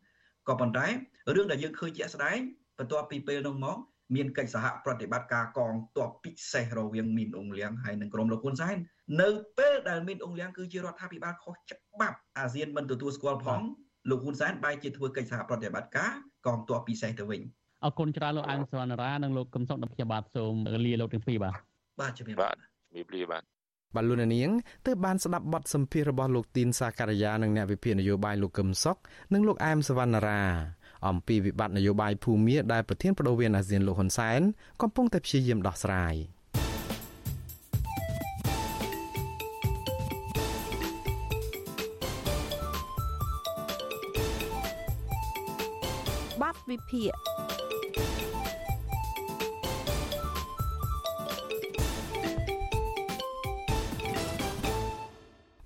[0.48, 0.86] ក៏ប៉ុន្តែ
[1.34, 2.38] រឿងដែលយើងឃើញជាក់ស្ដែង
[2.78, 3.76] បន្ទាប់ពីពេលនោះមក
[4.14, 8.76] មានកិច្ចសហប្រតិបត្តិការកងទ័ពពិសេសរវាងមីនអងលៀងហើយនិងក្រុមលោកហ៊ុនសែន
[9.22, 9.28] នៅ
[9.58, 13.60] ពេលដែលមីនអងលៀងគឺជារដ្ឋាភិបាលខុសច្បាប់អាស៊ានមិនទទួលស្គាល់ផង
[14.10, 16.10] លោកហ៊ុនសែនបែរជាធ្វើកិច្ចសហប្រតិបត្តិការ
[16.46, 17.40] កងទ័ពពិសេសទៅវិញ
[17.84, 20.54] អរគុណច្រើនលោកអង្គសវណ្ណរានិងលោកកឹមសុខដល់ខ្ញុំបាទសូម
[20.86, 21.54] លាលោកទាំងពីរបាទ
[22.00, 23.42] បាទជំរាបបាទជំរាបលាបាទ
[23.94, 24.50] បាទលោកនាង
[24.86, 28.96] ទើបបានស្ដាប់បទសម្ភាសរបស់លោកទីនសាការីយ៉ានិងអ្នកវិភាគនយោបាយលោកកឹមសុខ
[29.32, 30.42] និងលោកអែមសវណ្ណារា
[31.08, 34.40] អំពីវិបត្តិនយោបាយភូមាដែលប្រធានបដូវអាស៊ានលោកហ៊ុនសែន
[34.82, 36.14] កំពុងតែព្យាយាមដោះស្រាយ
[46.40, 47.12] បាត់វិភាគ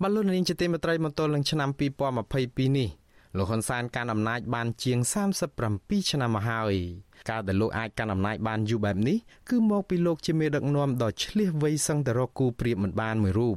[0.03, 1.69] បលូននាងជាទីមេត្រីមកទល់នឹងឆ្នាំ
[2.25, 2.89] 2022នេះ
[3.37, 4.99] លោកហ៊ុនសែនកាន់អំណាចបានជាង
[5.55, 6.75] 37ឆ្នាំមកហើយ
[7.31, 9.17] ការដែលលោកអាចកាន់អំណាចបានយូរបែបនេះ
[9.49, 13.57] គឺមកពីលោកជាមេដឹកនាំដ៏ឆ្លៀសវៃសឹងតែរកគូប្រៀបមិនបានមួយរូប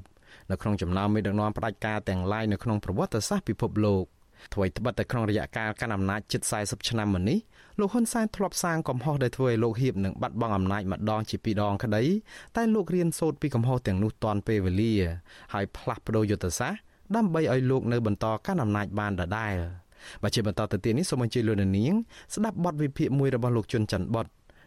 [0.51, 4.05] នៅក្នុងចំណោមមេដឹកនាំផ្ដាច់ការទាំងឡាយនៅក្នុងប្រវត្តិសាស្ត្រពិភពលោក
[4.53, 7.39] ធ្វើឲ្យត្បិតតែក្នុងរយៈកាលកាន់អំណាចជិត40ឆ្នាំមកនេះ
[7.79, 12.03] លោកហ៊ុនសែនធ្លាប់សាងកំហុសដែលធ្វើឲ្យលោកហ៊ាននឹងបាត់បង់អំណាចម្ដងជាពីរដងក្តី
[12.55, 14.93] តែលោករៀនសូត្រពីកំហុសទាំងនោះទាន់ពេលវេលា
[15.53, 16.79] ហើយផ្លាស់ប្ដូរយុទ្ធសាស្ត្រ
[17.15, 19.55] ដើម្បីឲ្យលោកនៅបន្តកាន់អំណាចបានដដែល
[20.21, 21.93] បើជាបន្តទៅទៀតនេះសូមអញ្ជើញលោកនាង
[22.33, 24.25] ស្ដាប់បទវិភាគមួយរបស់លោកជុនច័ន្ទបុត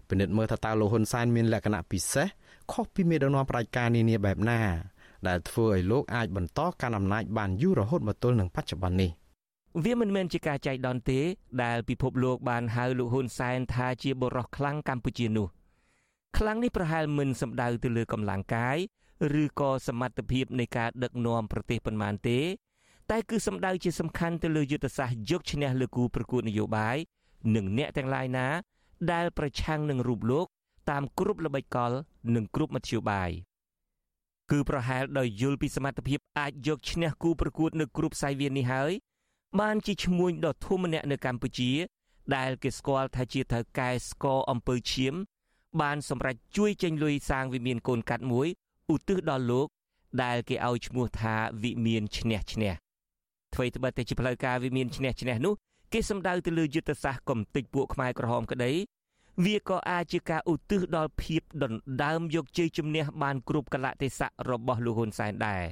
[0.08, 2.26] ពិនិត្យមើលថាតើលោកហ៊ុនសែនមានលក្ខណៈពិសេស
[2.72, 4.60] ខុសពីមេដឹកនាំប្រជាការនានាបែបណា
[5.28, 9.10] ដែលធ្វើឲ្យលោកអាចបន្តកាន់អំណាចបានយូររហូតមកទល់នឹងបច្ចុប្បន្ននេះ
[9.80, 11.20] វាមិនមែនជាការចៃដន្យទេ
[11.64, 15.48] ដែលពិភពលោកបានហៅលោកហ៊ុនសែនថាជាបរិសខ្លាំងកម្ពុជានោះ
[16.36, 18.78] ខ្លាំងនេះប្រហែលមិនសំដៅទៅលើកម្លាំងកាយ
[19.40, 22.40] ឬក៏សមត្ថភាពនៃការដឹកនាំប្រទេសប៉ុន្មានទេ
[23.10, 26.96] តែគឺសំដៅជាសំខាន់ទៅលើយុទ្ធសាស្ត្រយកឈ្នះលើគូប្រកួតនយោបាយ
[27.54, 28.46] និងអ្នកទាំងឡាយណា
[29.12, 30.46] ដែលប្រឆាំងនឹងរូបលោក
[30.90, 31.92] តាមគ្រប់ល្បិចកល
[32.34, 33.30] និងគ្រប់មធ្យោបាយ
[34.50, 38.92] គឺប្រហែលដោយយល់ពីសមត្ថភាពអាចយកឈ្នះគូប្រកួតនៅគ្រប់សាយវាននេះហើយ
[39.60, 41.70] បានជាឈ្មួញដ៏ធំម្នាក់នៅកម្ពុជា
[42.36, 45.14] ដែលគេស្គាល់ថាជាត្រូវកែស្កអំពើឈាម
[45.80, 48.48] បានសម្រេចជួយចេញលុយសាងវិមានកូនកាត់មួយ
[48.94, 49.66] ឧទ្ទិសដល់លោក
[50.22, 52.72] ដែលគេឲ្យឈ្មោះថាវិមានឈ្នះឈ្នះ
[53.54, 55.54] អ្វីត្បិតតែជាផ្លូវការវិមានឈ្នះឈ្នះនោះ
[55.92, 58.72] គេសំដៅទៅលើយុទ្ធសាស្ត្រកំទេចពួកខ្មែរក្រហមក្តី
[59.44, 65.62] វាក៏អាចជាការឧទ្ទិសដល់ភាពដណ្ដើមយកជ័យជំនះបានគ្រប់កលៈទេសៈរបស់លោកហ៊ុនសែនដែរ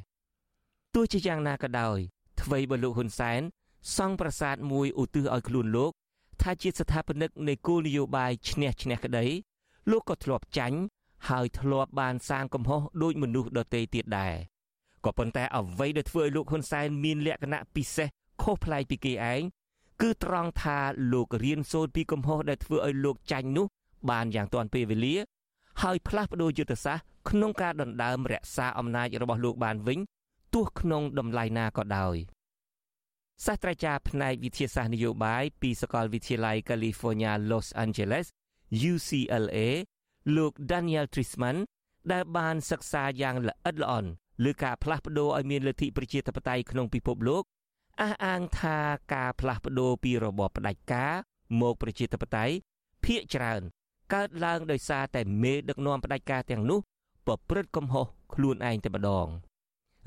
[0.95, 1.99] ទោះជាយ៉ាងណាក៏ដោយ
[2.43, 3.41] អ្វីបើលោកហ៊ុនសែន
[3.97, 5.93] សង់ប្រាសាទមួយឧទ្ទិសឲ្យខ្លួនលោក
[6.43, 9.27] ថាជាស្ថាបនិកនៃគោលនយោបាយឈ្នះឈ្នះក្តី
[9.91, 10.79] លោកក៏ធ្លាប់ចាញ់
[11.29, 14.35] ហើយធ្លាប់បានសាងកំហុសដោយមនុស្សដទៃទៀតដែរ
[15.05, 18.09] ក៏ប៉ុន្តែអ្វីដែលធ្វើឲ្យលោកហ៊ុនសែនមានលក្ខណៈពិសេស
[18.43, 19.43] ខុសប្លែកពីគេឯង
[20.03, 20.79] គឺត្រង់ថា
[21.13, 23.67] លោករៀនសូត្រពីកំហុសដែលធ្វើឲ្យលោកចាញ់នោះ
[24.11, 25.17] បានយ៉ាងទាន់ពេលវេលា
[25.83, 29.99] ហើយផ្លាស់ប្ដូរយុទ្ធសាស្ត្រក្នុងការដណ្ដើមរក្សាអំណាចរបស់លោកបានវិញ
[30.55, 32.17] ទោះក្នុងតម្លៃណាក៏ដោយ
[33.47, 38.27] សាស្ត្រាចារ្យផ្នែកវិទ្យាសាស្ត្រនយោបាយពីសាកលវិទ្យាល័យ California Los Angeles
[38.91, 39.59] UCLA
[40.37, 41.57] លោក Daniel Trisman
[42.13, 44.11] ដែលបានសិក្សាយ៉ាងល្អិតល្អន់
[44.45, 47.43] លើការផ្លាស់ប្ដូរឲ្យមានលទ្ធិប្រជាធិបតេយ្យក្នុងពិភពលោក
[48.01, 48.79] អះអាងថា
[49.15, 51.13] ការផ្លាស់ប្ដូរពីរបបផ្ដាច់ការ
[51.61, 52.55] មកប្រជាធិបតេយ្យ
[53.05, 53.61] ភាកច្រើន
[54.15, 56.81] កើតឡើងដោយសារតែមេដឹកនាំផ្ដាច់ការទាំងនោះ
[57.27, 59.27] ប្រព្រឹត្តកំហុសខ្លួនឯងតែម្ដង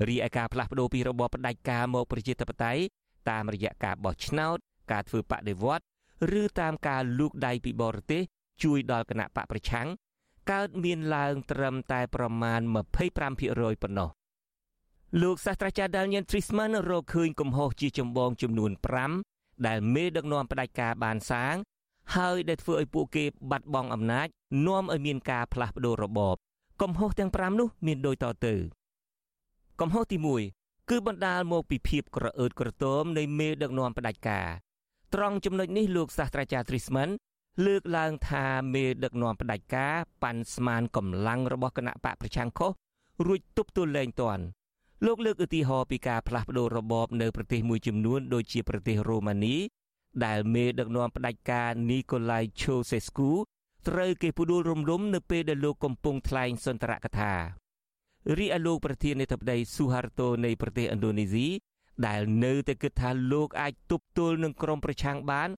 [0.08, 2.82] រីឯការផ្លាស់ប្ដូរពីរបបផ្ដាច់ការមកប្រជាធិបតេយ្យ
[3.30, 4.56] តាមរយៈការបោះឆ្នោត
[4.92, 5.84] ការធ្វើបដិវត្ត
[6.40, 8.22] ឬតាមការលូកដៃពីបរទេស
[8.62, 9.88] ជួយដល់គណៈបកប្រឆាំង
[10.50, 12.60] កើតមានឡើងត្រឹមតែប្រមាណ
[13.22, 14.10] 25%ប៉ុណ្ណោះ
[15.22, 18.70] លោកសាស្ត្រាចារ្យ Daniel Trisman រកឃើញកំហុសជាចម្បងចំនួន
[19.18, 21.54] 5ដែលមេដឹកនាំផ្ដាច់ការបានសាង
[22.16, 24.26] ហើយដែលធ្វើឲ្យពួកគេបាត់បង់អំណាច
[24.66, 26.36] នាំឲ្យមានការផ្លាស់ប្ដូររបប
[26.82, 28.54] កំហុសទាំង5នោះមានដូចតទៅ
[29.80, 34.48] កំហុសទី1 គឺបណ្ដាលមកពីភាពក្រអឺតក្រទមនៃមេដឹកនាំផ្ដាច់ការ
[35.14, 37.10] ត្រង់ចំណុចនេះលោកសាស្ត្រាចារ្យ Trisman
[37.66, 42.70] លើកឡើងថាមេដឹកនាំផ្ដាច់ការប៉ាន់ស្មានកម្លាំងរបស់គណៈបកប្រឆាំងខុស
[43.26, 44.44] រួចទប់ទល់លែងតាន់
[45.06, 49.56] លោកលើកឧទាហរណ៍ពីការផ្លាស់ប្តូររបបនៅប្រទេសមួយចំនួនដូចជាប្រទេសរ៉ូម៉ានី
[50.24, 53.30] ដែលមេដឹកនាំផ្ដាច់ការនីកូឡៃឆូសេស្គូ
[53.88, 57.32] ត្រូវគេផ្ដួលរំលំនៅពេលដែលលោកកំពុងថ្លែងសុន្ទរកថា
[58.38, 61.46] រីឯលោកប្រធានាធិបតីស៊ូហារតូនៃប្រទេសឥណ្ឌូនេស៊ី
[62.06, 65.48] ដែលនៅតែគិតថាលោកអាចទប់ទល់នឹងក្រុមប្រឆាំងបាន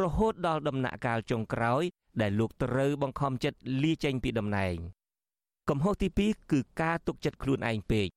[0.00, 1.82] រហូតដល់ដំណាក់កាលចុងក្រោយ
[2.20, 4.76] ដែលលោកត្រូវបង្ខំចិត្តលាចេញពីតំណែង
[5.68, 8.08] កំហុសទី2គឺការទុកចិត្តខ្លួនឯងពេក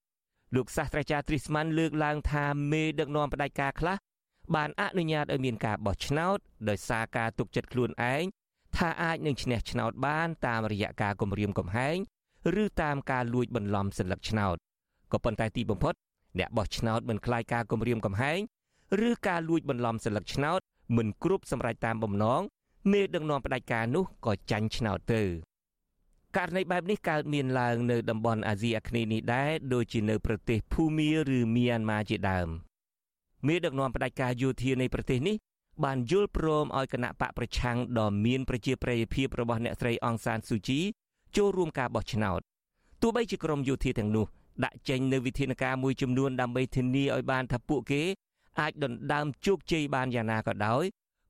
[0.56, 3.98] លោកសាស្ត្រាចារ្យ Trisman លើកឡើងថាមេដឹកនាំផ្ដាច់ការខ្លះ
[4.56, 6.38] បានអនុញ្ញាតឲ្យមានការបោះឆ្នោត
[6.70, 8.24] ដោយសារការទុកចិត្តខ្លួនឯង
[8.78, 11.98] ថាអាចនឹងឈ្នះឆ្នោតបានតាមរយៈការគម្រាមកំហែង
[12.63, 14.57] ឬតាមការលួចបន្លំសัญลักษณ์ឆ្នោត
[15.13, 15.95] ក៏ប៉ុន្តែទីបំផុត
[16.39, 18.39] អ្នកបោះឆ្នោតមិនខ្លាចការគម្រាមកំហែង
[19.09, 20.61] ឬការលួចបន្លំសัญลักษណ៍ឆ្នោត
[20.97, 22.43] មិនគ្រប់សម្រាប់តាមបំណង
[22.93, 25.23] មេដឹកនាំផ្ដាច់ការនោះក៏ចាញ់ឆ្នោតទៅ
[26.37, 32.49] ករណីបែបនេះកើតមានឡើងនៅតំបន់អាស៊ីអាគ្នេយ៍នេះដែរដូចជានៅប្រទេសភូមាឬមីយ៉ាន់ម៉ាជាដើម
[33.47, 35.37] មេដឹកនាំផ្ដាច់ការយោធានៃប្រទេសនេះ
[35.85, 40.81] បានយល់ព្រមឲ្យគណៈបកប្រឆាំងដ៏មានប្រជាប្រិយភាពរបស់អ្នកស្រីអង្សានស៊ូជី
[41.38, 42.42] ចូលរួមការបោះឆ្នោត
[43.02, 44.26] ទោះបីជាក្រមយោធាទាំងនោះ
[44.64, 48.02] ដាក់ចេញនៅវិធានការមួយចំនួនដើម្បីធានាឲ្យបានថាពួកគេ
[48.60, 50.84] អាចដណ្ដើមជោគជ័យបានយ៉ាងណាក៏ដោយ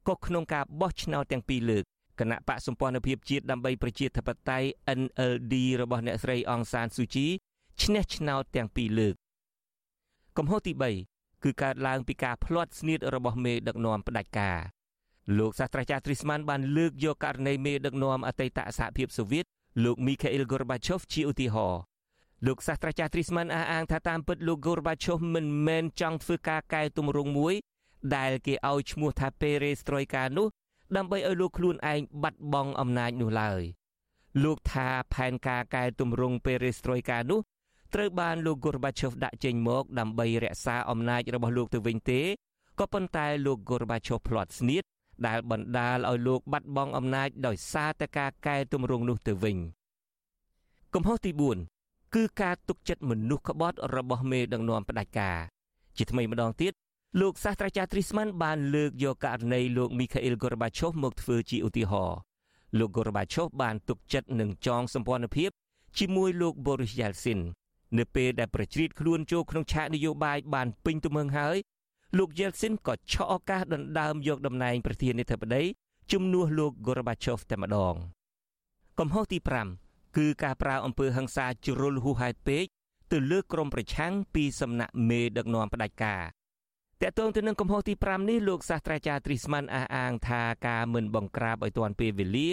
[0.08, 1.84] ក៏ក្នុងការបោះឆ្នោតទាំងពីរលើក
[2.20, 4.68] គណៈបកសម្ព័ន្ធភាពជាតិដើម្បីប្រជាធិបតេយ្យ
[4.99, 7.28] NLD របស់អ្នកស្រីអង្សានស៊ូជី
[7.84, 9.16] ឈ្នះឆ្នោតទាំងពីរលើក
[10.38, 10.74] កំហុសទី
[11.10, 14.60] 3គឺកើតឡើងពីការផ្លាត់ស្នៀតរបស់មេដឹកនាំផ្ដាច់ការ
[15.38, 19.45] លោកសាស្ត្រាចារ្យ Trisman បានលើកយកករណីមេដឹកនាំអតីតសហភាពសូវៀត
[19.84, 21.82] លោក Mikhail Gorbachev ជាឧទាហរណ៍
[22.46, 27.54] លោកសាស្ត្រាចារ្យ Trisman អះអាងថាតាមពិតលោក Gorbachev មិនមែនចង់ធ្វើការកែទម្រង់មួយ
[28.16, 30.48] ដែលគេឲ្យឈ្មោះថា Perestroika នោះ
[30.96, 33.62] ដើម្បីឲ្យលោកខ្លួនឯងបាត់បង់អំណាចនោះឡើយ
[34.44, 37.40] លោកថាផែនការកែទម្រង់ Perestroika នោះ
[37.94, 42.22] ត្រូវបានលោក Gorbachev ដាក់ចេញមកដើម្បីរក្សាអំណាចរបស់លោកទៅវិញទេ
[42.80, 44.84] ក៏ប៉ុន្តែលោក Gorbachev ផ្លាត់ស្នៀត
[45.28, 49.57] ដែលបណ្ដាលឲ្យលោកបាត់បង់អំណាចដោយសារតែការកែទម្រង់នោះទៅវិញ
[50.93, 51.32] កំហុសទី
[51.74, 55.38] 4គឺការទុកចិត្តមនុស្សក្បត់របស់មេដឹកនាំផ្ដាច់ការ
[55.97, 56.74] ជាថ្មីម្ដងទៀត
[57.22, 62.18] លោកសាស្ត្រាចារ្យ Trisman បានលើកយកករណីលោក Mikhail Gorbachev មកធ្វើជាឧទាហរណ៍
[62.78, 65.49] លោក Gorbachev បានទុកចិត្តនឹងចងសម្ព័ន្ធភាព
[65.97, 67.39] ជាមួយលោក Boris Yeltsin
[67.97, 71.57] នៅពេលដែលប្រជ្រៀតខ្លួនចូលក្នុងឆាកនយោបាយបានពេញទំហឹងហើយ
[72.18, 75.64] លោក Yeltsin ក៏ឆក់ឱកាសដណ្ដើមយកតំណែងប្រធានាធិបតី
[76.11, 77.95] ជំនួសលោក Gorbachev តែម្ដង
[78.99, 79.39] កំហុសទី
[79.78, 82.66] 5គឺការប្រើអំពើហិង្សាជ្រុលហួសហេតុពេក
[83.11, 86.24] ទៅលើក្រុមប្រឆាំងពីសំណាក់មេដឹកនាំផ្ដាច់ការ
[87.01, 92.51] តកតងទៅនឹងកំហុសទី5នេះលោកសាស្ត្រាចារ្យទ្រីស្មានអះអាងថាការមិនបង្ក្រាបឲ្យទាន់ពេលវេលា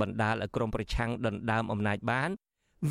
[0.00, 2.30] បណ្ដាលឲ្យក្រមប្រឆាំងដណ្ដើមអំណាចបាន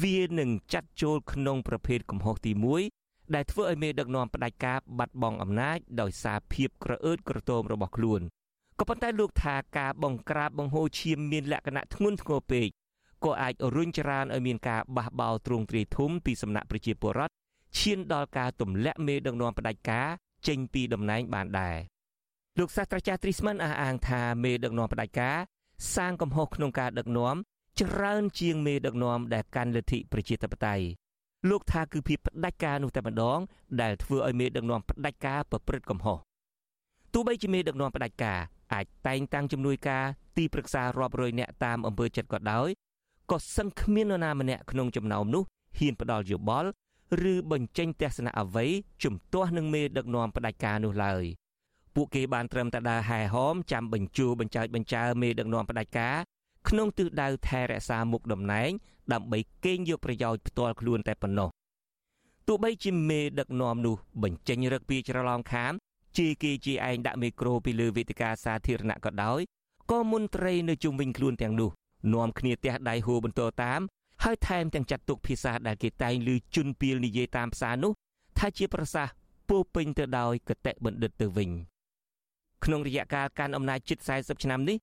[0.03, 8.22] វានឹងចាត់ចូលក្នុងប្រភេទកំហុសទី1 ដែលធ្វើឲ្យមេដឹកនាំផ្ដាច់ការបាត់បង់អំណាចដោយសារភាពក្រអឺតក្រទមរបស់ខ្លួន
[8.80, 12.68] ក៏ប៉ុន្តែលោកថាការបង្ក្រាបបង្ហូរឈាមមានលក្ខណៈធ្ងន់ធ្ងរពេក
[13.26, 17.34] ក៏អាចរុញច្រានឲ្យមានការបះបោរទ្រង់ទ្រាយធំពីសំណាក់ប្រជាពលរដ្ឋ
[17.80, 20.08] ឈានដល់ការទម្លាក់មេដឹកនាំផ្ដាច់ការ
[20.48, 21.78] ចេញពីតំណែងបានដែរ
[22.60, 25.38] លោកសាស្ត្រាចារ្យទ្រីស្មិនអះអាងថាមេដឹកនាំផ្ដាច់ការ
[25.96, 27.36] សាងកំហុសក្នុងការដឹកនាំ
[27.82, 30.86] ច្រើនជាងមេដឹកនាំដែលកាន់លទ្ធិប្រជាធិបតេយ្យ
[31.50, 33.40] លោកថាគឺភាពផ្ដាច់ការនោះតែម្ដង
[33.82, 36.18] ដែលធ្វើឲ្យមេដឹកនាំផ្ដាច់ការប្រព្រឹត្តកំហុស
[37.14, 38.40] ទោះបីជាមេដឹកនាំផ្ដាច់ការ
[38.74, 40.04] អាចតែងតាំងជំនួយការ
[40.38, 42.70] ទីប្រឹក្សារាប់រយនាក់តាមអំពើចិត្តក៏ដោយ
[43.32, 45.44] ក៏សឹងគ្មាននរណាម្នាក់ក្នុងចំណោមនោះ
[45.78, 46.70] ហ៊ានផ្ដល់យោបល់
[47.32, 48.66] ឬបញ្ចេញទស្សនៈអ្វី
[49.04, 51.24] ជំទាស់នឹងមេដឹកនាំផ្ដាច់ការនោះឡើយ
[51.96, 56.16] ពួកគេបានត្រឹមតែដើរហែហោមចាំបញ្ជូបញ្ចើចបញ្ចើមេដឹកនាំផ្ដាច់ការ
[56.70, 58.70] ក្នុងទិសដៅថែរក្សាមុខតំណែង
[59.14, 61.49] ដើម្បីកេងយកប្រយោជន៍ផ្ទាល់ខ្លួនតែប៉ុណ្ណោះ
[62.47, 65.74] ទោះបីជាមេដឹកនាំនោះបញ្ចេញរឹកពីច្រឡំខាម
[66.18, 69.39] ជេរគេជាឯងដាក់មីក្រូពីលើវេទិកាសាធារណៈក៏ដោយ
[69.91, 71.70] ក៏មន្ត្រីនៅជុំវិញខ្លួនទាំងនោះ
[72.14, 73.82] នាំគ្នាទះដៃហួរបន្តតាម
[74.24, 77.91] ហើយថែមទាំងចាត់ទុកភាសាដែលគេតែងឮជន់ពីលនិយាយតាមផ្សារនោះ
[78.38, 79.14] ថាជាប្រសាសន៍
[79.49, 81.49] ពោពេញទៅដោយកតេបណ្ឌិតទៅវិញ
[82.64, 84.78] ក្នុងរយៈកាលកាន់អំណាចជិត40ឆ្នាំនេះ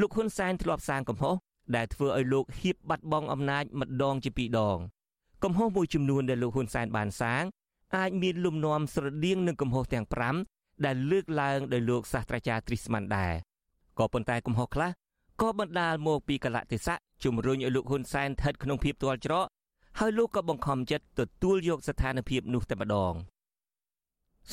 [0.00, 1.34] លោកហ៊ុនសែនធ្លាប់សាងកំហុស
[1.76, 4.78] ដែលធ្វើឲ្យលោកហៀបបាត់បង់អំណាចម្ដងជាពីរដង
[5.44, 7.44] កំហុសមួយចំនួនដែលលោកហ៊ុនសែនបានសាង
[7.96, 10.06] អាចមានលំនាំស្រដៀងនឹងកំហុសទាំង
[10.44, 13.32] 5ដែលលើកឡើងដោយលោកសាស្ត្រាចារ្យទ្រីស្មានដែរ
[13.98, 14.90] ក៏ប៉ុន្តែកំហុសខ្លះ
[15.40, 19.46] ក៏បណ្ដាលមកពីកលៈទេសៈជំរុញឲ្យលោកហ៊ុនសែនស្ថិតក្នុងភាពទាល់ច្រក
[19.98, 23.14] ហើយលោកក៏បង្ខំចិត្តទទួលយកស្ថានភាពនោះតែម្ដង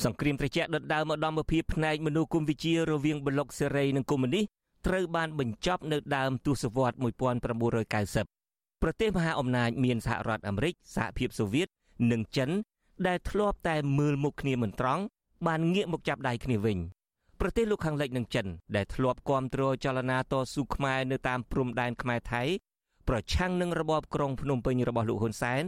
[0.04, 4.44] សង្គ្រាមត្រជាក់ដុតដើមឧត្តមភាពផ្នែកមនុស្សគុំវិជារវាងប្លុកសេរីនិងកុម្មុយនីស
[4.86, 6.98] ត្រូវបានបញ្ចប់នៅដើមទសវត្សរ៍
[8.34, 11.68] 1990ប្រទេសមហាអំណាចមានសហរដ្ឋអាមេរិកសហភាពសូវៀត
[12.12, 12.50] និងចិន
[13.06, 15.02] ដែលធ្លាប់តែមើលមុខគ្នាមិនត្រង់
[15.46, 16.78] បានងាកមកចាប់ដៃគ្នាវិញ
[17.40, 22.42] ប្រទេសលោកខាងលិចនិងចិនដែលធ្លាប់គ្រប់គ្រងចលនាតស៊ូខ្មែរនៅតាមព្រំដែនខ្មែរថៃ
[23.08, 25.62] ប្រឆាំងនឹងរបបក្រុងភ្នំពេញរបស់លោកហ៊ុនសែន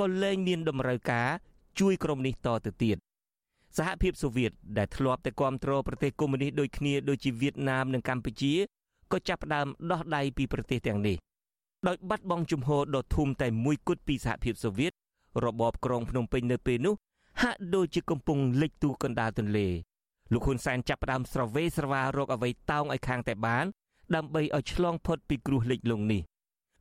[0.00, 1.28] ក៏លែងមានតម្រូវការ
[1.80, 2.96] ជួយក្រុមនេះតទៅទៀត
[3.76, 8.54] សហភាពសូវៀតដែលធ្លាប់តែគ្រប់គ្រងប្រទេសកុម្មុយនីសដូចគ្នាដូចជាវៀតណាមនិងកម្ពុជា
[9.12, 11.16] ក៏ចាប់ផ្ដើមដោះដៃពីប្រទេសទាំងនេះ
[11.88, 14.92] ដោយបាត់បង់ជំហរដ៏ធំតែមួយគត់ពីសហភាពសូវៀត
[15.44, 16.94] របបក្រុងភ្នំពេញនៅពេលនោះ
[17.42, 19.68] ហាក់ដូចជាកំពុងលិចទូកណ្ដាលទន្លេ
[20.32, 23.64] លោកហ៊ុនសែនចាប់ផ្ដើមស្រវេស្រវារកអ្វីតោងឲ្យខាងតែបាន
[24.14, 26.22] ដើម្បីឲ្យឆ្លងផុតពីគ្រោះលិចលង់នេះ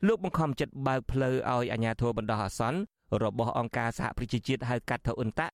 [0.07, 2.79] លោកបង្ខំចិត្តបើកផ្លូវឲ្យអាជ្ញាធរបណ្ដោះអាសន្ន
[3.23, 5.53] របស់អង្គការសហប្រជាជាតិហៅកាត់ថាអ៊ុនតាក់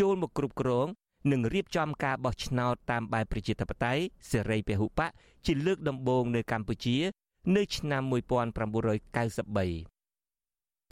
[0.00, 0.86] ចូលមកគ្រប់គ្រង
[1.32, 5.10] និងរៀបចំការបោះឆ្នោតតាមបែបប្រជាធិបតេយ្យសេរីពហុបក
[5.46, 6.96] ជាលើកដំបូងនៅកម្ពុជា
[7.56, 8.10] នៅឆ្នាំ1993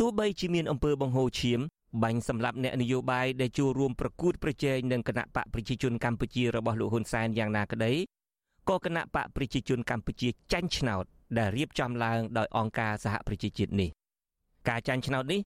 [0.00, 1.60] ទោះបីជាមានអំពើបង្ហូរឈាម
[2.02, 7.92] បាញ់សម្រាប់អ្នកនយោបាយដែលចូលរួមប្រកួតប្រជែងនឹងគណៈបកប្រជាជនកម្ពុជារបស់លោកហ៊ុនសែនយ៉ាងណាក្តី
[8.68, 11.04] ក៏គណៈបកប្រជាជនកម្ពុជាចាញ់ឆ្នោត
[11.38, 13.90] ដែលរៀបចំឡើងដោយអង្គការសហប្រជាជាតិនេះ
[14.68, 15.40] ការចាញ់ឆ្នោតនេះ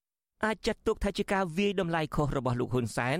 [0.45, 3.17] អាចចាត់ទុកថាជាការវាយតម្លៃខុសរបស់លោកហ៊ុនសែន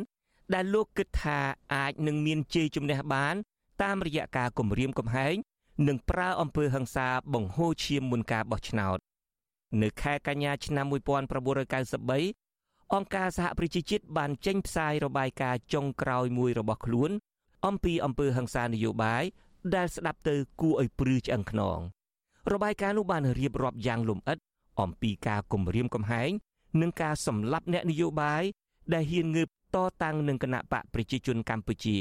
[0.54, 1.40] ដែលលោកគិតថា
[1.74, 3.36] អាចនឹងមានជ័យជំនះបាន
[3.82, 5.36] តាមរយៈការគម្រាមកំហែង
[5.88, 8.98] និងប្រើអំពើហិង្សាបង្ហូរឈាមមុនការបោះឆ្នោត
[9.82, 17.12] នៅខែកញ្ញាឆ្នាំ1993អង្គការសហប្រជាជាតិបានចេញផ្សាយរបាយការណ៍ចុងក្រោយមួយរបស់ខ្លួន
[17.66, 19.24] អំពីអំពើហិង្សានយោបាយ
[19.76, 21.80] ដែលស្ដាប់ទៅគួរឲ្យព្រឺឆ្អឹងខ្នង
[22.54, 24.38] របាយការណ៍នោះបានរៀបរាប់យ៉ាងលម្អិត
[24.82, 26.30] អំពីការគំរាមកំហែង
[26.82, 28.44] និងការសម្លាប់អ្នកនយោបាយ
[28.94, 31.98] ដែលហ៊ានងើប តតាំងនឹងគណៈបកប្រជាជនកម្ពុជា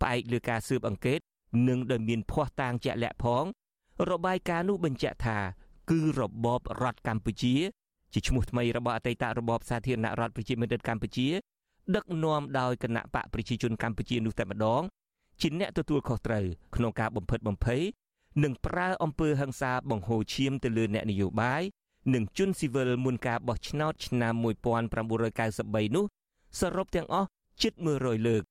[0.00, 1.20] ផ្អែកលើការស៊ើបអង្កេត
[1.68, 3.44] និងដែលមានភ័ស្តុតាងជាក់លាក់ផង
[4.10, 5.38] របាយការណ៍នោះបញ្ជាក់ថា
[5.90, 7.54] គឺរបបរដ្ឋកម្ពុជា
[8.12, 11.28] ជាឈ្មោះថ្មីរបស់អតីតរបបសាធារណរដ្ឋប្រជាមានិតកម្ពុជា
[11.96, 14.82] ដឹកនាំដោយគណៈបកប្រជាជនកម្ពុជានោះតែម្ដង
[15.40, 16.44] ជាអ្នកទទួលខុសត្រូវ
[16.76, 17.82] ក្នុងការបំផិតបំភ័យ
[18.44, 21.62] និងប្រើអំពើហិង្សាបង្ហូរឈាមទៅលើអ្នកនយោបាយ
[22.14, 24.34] និងជនស៊ីវិលមុនការបោះឆ្នោតឆ្នាំ
[25.14, 26.04] 1993នោះ
[26.60, 27.28] សរុបទាំងអស់
[27.62, 28.42] ជិត100លើក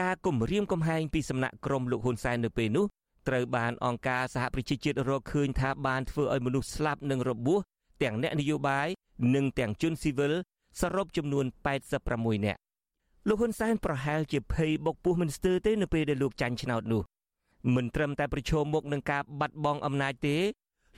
[0.00, 2.86] ការគំរាមកំហែងពីសំណាក់ក្រុមលោកហ៊ុនសែននៅពេលនោះ
[3.28, 7.60] ត្រូវបានអង្គការសហប្រជាជាតិរកឃើញថាបានធ្វើឲ្យមនុស្សស្លាប់និងរបួស
[8.02, 8.88] ទាំងអ្នកនយោបាយ
[9.34, 10.32] និងទាំងជនស៊ីវិល
[10.80, 11.44] សរុបចំនួន
[11.94, 12.60] 86នាក់
[13.28, 17.02] លោកហ៊ុនសែនប្រហែលជាភ័យបុកពោះមិនស្ទើរទេនៅពេលដែលលោកចាញ់ឆ្នោតនោះ
[17.74, 20.36] មិនត្រឹមតែប្រឈមមុខនឹងការបាត់បង់អំណាចទេ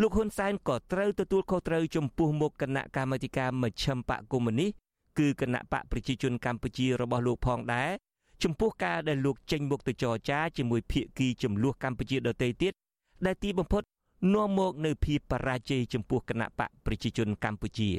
[0.00, 4.70] លោកហ៊ុនសែនក៏ត្រូវទទួលខុសត្រូវចំពោះមុខគណៈកម្មាធិការមជ្ឈិមបកកុម្មុយនីស
[5.18, 7.90] គឺគណៈបកប្រជាជនកម្ពុជារបស់លោកផងដែរ
[8.42, 12.72] ចំពោះការដែលលោកចេញមុខទៅចរចាជាមួយភៀកគីចំនួនកម្ពុជាដទៃទៀត
[13.26, 13.82] ដែលទីបំផុត
[14.34, 17.90] នាំមកនៅភាពបរាជ័យចំពោះគណៈបកប្រជាជនកម្ពុជា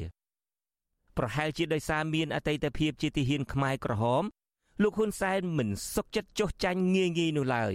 [1.16, 4.22] ប្រហែលជាដោយសារមានអតីតភាពជាទាហានខ្មែរក្រហម
[4.82, 7.72] លោកហ៊ុនសែនមិនសុខចិត្តចុះចាញ់ងាយងាយនោះឡើយ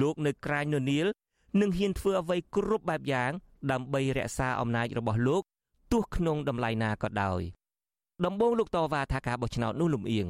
[0.00, 1.06] លោកនៅក្រាញននីល
[1.60, 3.32] នឹងហ៊ានធ្វើអ្វីគ្រប់បែបយ៉ាង
[3.70, 5.42] ដើម្បីរក្សាអំណាចរបស់លោក
[5.92, 7.42] ទោះក្នុងតម្លៃណាក៏ដោយ
[8.26, 10.26] ដំបូងលោកតវ៉ាថាការបោះឆ្នោតនោះលំអៀង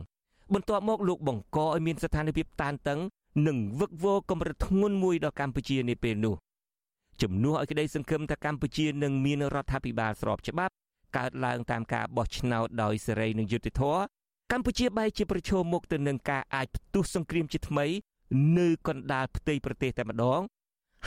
[0.55, 3.01] បន្ទាប់មកលោកបង្កឲ្យមានស្ថានភាពតានតឹង
[3.47, 6.34] និងវឹកវរកម្រិតធ្ងន់មួយដល់កម្ពុជានាពេលនោះ
[7.22, 10.72] ជំនួសឲ្យក្តីសង្ឃឹមថាកម្ពុជានឹងមានរដ្ឋាភិបាលស្របច្បាប់
[11.16, 14.01] កើតឡើងតាមការបោះឆ្នោតដោយសេរីនិងយុត្តិធម៌
[14.53, 17.86] កម្ពុជាបែរជាប្រឈមមុខទៅនឹងការអាចផ្ទុះសង្គ្រាមជាថ្មី
[18.59, 20.41] នៅកណ្ដាលផ្ទៃប្រទេសតែម្ដង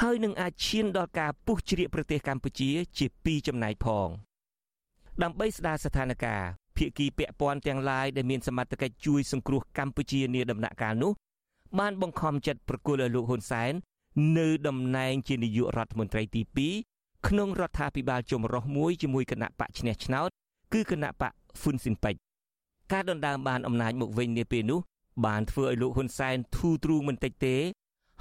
[0.02, 4.10] ហើយនឹងអាចឈានដល់ការពុះជ្រៀកប្រទេសកម្ពុជាជាពីរចំណែកផង
[5.24, 11.12] ដើម្បីស្ដារស្ថានភាព ភាគីពាក់ព័ន្ធទាំងឡាយដែលមានសមត្ថកិច្ចជួយសង្គ្រោះកម្ពុជានាដំណាក់កាលនោះ
[11.80, 13.74] បានបង្ខំចិត្តប្រគល់ឲ្យលោកហ៊ុនសែន
[14.38, 16.42] នៅតំណែងជានាយករដ្ឋមន្ត្រីទី
[16.84, 20.30] 2ក្នុងរដ្ឋាភិបាលចម្រុះមួយជាមួយគណៈបកឈ្នះឆ្នោត
[20.74, 22.20] គឺគណៈបកហ្វុនស៊ិនពេជ្រ
[22.92, 24.80] ការដណ្ដើមបានអំណាចមកវិញនាពេលនោះ
[25.26, 27.56] បានធ្វើឲ្យលោកហ៊ុនសែនធូរទ្រូងមិនតិចទេ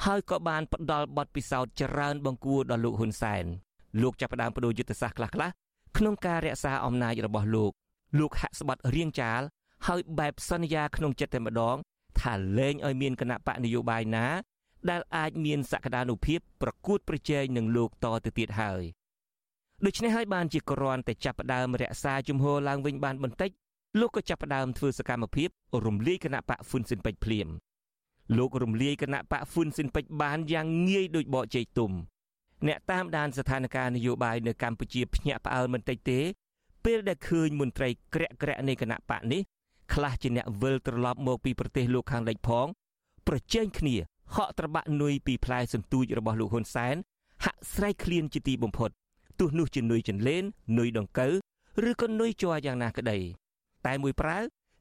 [0.05, 3.45] ហើយក៏បានផ្ដល់បទពិសោធន៍ច្រើនបង្គួរដល់លោកហ៊ុនសែន
[4.03, 5.53] លោកចាប់ផ្ដើមបដូរយុទ្ធសាស្ត្រខ្លះៗ
[5.97, 7.73] ក្នុងការរក្សាអំណាចរបស់លោក
[8.19, 9.43] លោកហាក់ស្បាត់រៀងចាល
[9.87, 11.77] ហើយបែបសន្យាក្នុងចិត្តតែម្ដង
[12.21, 14.27] ថាលែងឲ្យមានគណៈបកនយោបាយណា
[14.91, 18.83] ដែលអាចមានសក្តានុភាពប្រកួតប្រជែងនឹងលោកតទៅទៀតហើយ
[19.87, 23.51] ដូច្នេះហើយបានជាគ្រាន់តែចាប់ផ្ដើមរក្សាជំហរឡើងវិញបានបន្តិច
[24.01, 25.49] លោកក៏ចាប់ផ្ដើមធ្វើសកម្មភាព
[25.87, 27.49] រំលាយគណៈបកហ្វុនស៊ិនពេជ្រភ្លាម
[28.39, 31.93] លោករំលាយគណៈបកហ្វុនស៊ិនពេជ្របានយ៉ាងងាយដូចបកជ័យទុំ
[32.67, 36.21] អ្នកតាមដានស្ថានភាពនយោបាយនៅកម្ពុជាភ្ញាក់ផ្អើលមិនតិចទេ
[36.85, 39.43] ពេលដែលឃើញមន្ត្រីក្រាក់ក្រាក់នៃគណៈបកនេះ
[39.95, 42.67] ខ្លះជាអ្នកវិលត្រឡប់មកពីប្រទេសលោកខាងលិចផង
[43.29, 43.97] ប្រជែងគ្នា
[44.37, 46.97] ហក់ត្របាក់នុយពីផ្លែសន្ទូចរបស់លោកហ៊ុនសែន
[47.45, 48.91] ហាក់ស្រែកឃ្លានជាទីបំផុត
[49.39, 50.45] ទោះនោះជានុយចិនលេន
[50.79, 51.33] នុយដង្កូវ
[51.91, 53.19] ឬក៏នុយជ័រយ៉ាងណាក្តី
[53.87, 54.39] តែមួយប្រើ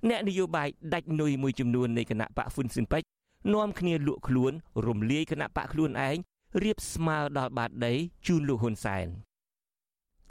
[0.09, 3.07] អ្នកនយោបាយដាច់នុយមួយចំនួននៃគណៈបកហ្វុនស៊ិនពេជ្រ
[3.53, 4.51] នាំគ្នាលក់ខ្លួន
[4.87, 6.17] រំលាយគណៈបកខ្លួនឯង
[6.63, 7.93] រៀបស្មើដល់បាតដី
[8.27, 9.07] ជូនលោកហ៊ុនសែន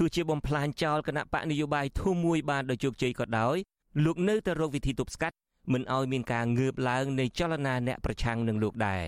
[0.00, 3.56] ទោះជាបំផ្លាញចោលគណៈបកនយោបាយធំមួយបានដោយជោគជ័យក៏ដោយ
[4.04, 5.36] លោកនៅតែរកវិធីទប់ស្កាត់
[5.72, 9.04] មិនឲ្យមានការងើបឡើងនៃចលនាអ្នកប្រឆាំងនឹងលោកដែរ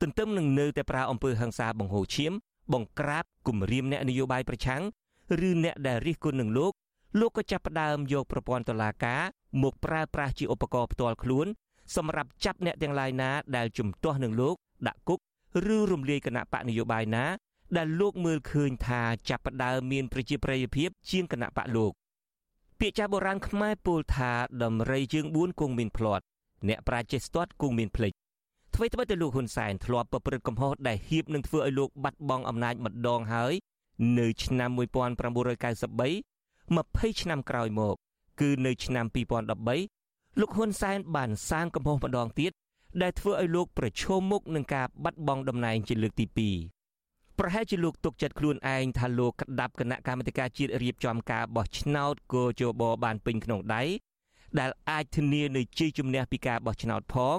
[0.00, 2.32] ទន្ទឹមនឹងនៅតែប្រើអំពើហិង្សាបង្ហូរឈាម
[2.72, 4.82] បង្ក្រាបគំរាមអ្នកនយោបាយប្រឆាំង
[5.48, 6.72] ឬអ្នកដែលរិះគន់នឹងលោក
[7.20, 9.22] លោកក៏ចាប់ផ្ដើមយកប្រព័ន្ធតុលាការ
[9.62, 11.46] មកប្រើប្រាស់ជាឧបករណ៍ផ្ទាល់ខ្លួន
[11.96, 14.54] សម្រាប់ចាប់អ្នកទាំងឡាយណាដែលជំទាស់នឹងលោក
[14.88, 15.18] ដាក់គុក
[15.74, 17.24] ឬរំលាយគណៈបកនយោបាយណា
[17.76, 21.92] ដែលលោកមើលឃើញថាចាប់ផ្ដើមមានប្រជាប្រិយភាពជាងគណៈបកលោក
[22.78, 26.24] ពាក្យចាស់បុរាណខ្មែរពោលថាដំរីជើង4គង់មានភ្លាត់
[26.68, 28.12] អ្នកប្រាជ្ញចេះស្ទាត់គង់មានភ្លេច
[28.74, 33.52] អ្វីត្បិតតែលោកហ៊ុនសែនធ្លាប់ប្រព្រឹត្តកំហុសដែលហៀបនឹងធ្វើឲ្យលោកបាត់បង់អំណាចម្ដងហើយ
[34.18, 34.82] នៅឆ្នាំ1993 20
[37.20, 37.94] ឆ្នាំក្រោយមក
[38.40, 42.52] គឺនៅឆ្នាំ2013លោកហ៊ុនសែនបានសាងកំហុសម្ដងទៀត
[43.02, 46.81] ដែលធ្វើឲ្យលោកប្រឈមមុខនឹងការបាត់បង់តំណែងជាលើកទី2
[47.38, 53.82] ប្រហែលជាលោកទុកចិត្តខ្លួនឯងថាលោកក្តាប់គណៈកម្មាធិការជាតិរៀបចំការបោះឆ្នោតកោជបបានពេញក្នុងដៃ
[54.58, 57.38] ដែលអាចធានានូវជ័យជំនះពីការបោះឆ្នោតផង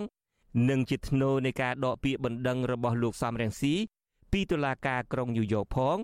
[0.70, 3.74] និងជាធ្នូនៃការដកពាក្យបណ្ដឹងរបស់លោកសំរងស៊ី
[4.32, 5.98] ពីតុលាការក្រុងញូវយ៉កផង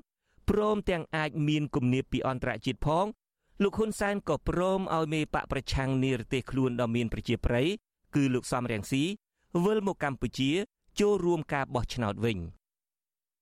[0.49, 3.05] ព្រមទាំងអាចមានគំនាបពីអន្តរជាតិផង
[3.63, 7.67] លោកហ៊ុនសែនក៏ព្រមឲ្យមេបកប្រឆាំងនិរទេសខ្លួនដ៏មានប្រជាប្រិយ
[8.15, 9.03] គឺលោកសំរងស៊ី
[9.63, 10.51] វិលមកកម្ពុជា
[10.99, 12.37] ចូលរួមការបោះឆ្នោតវិញ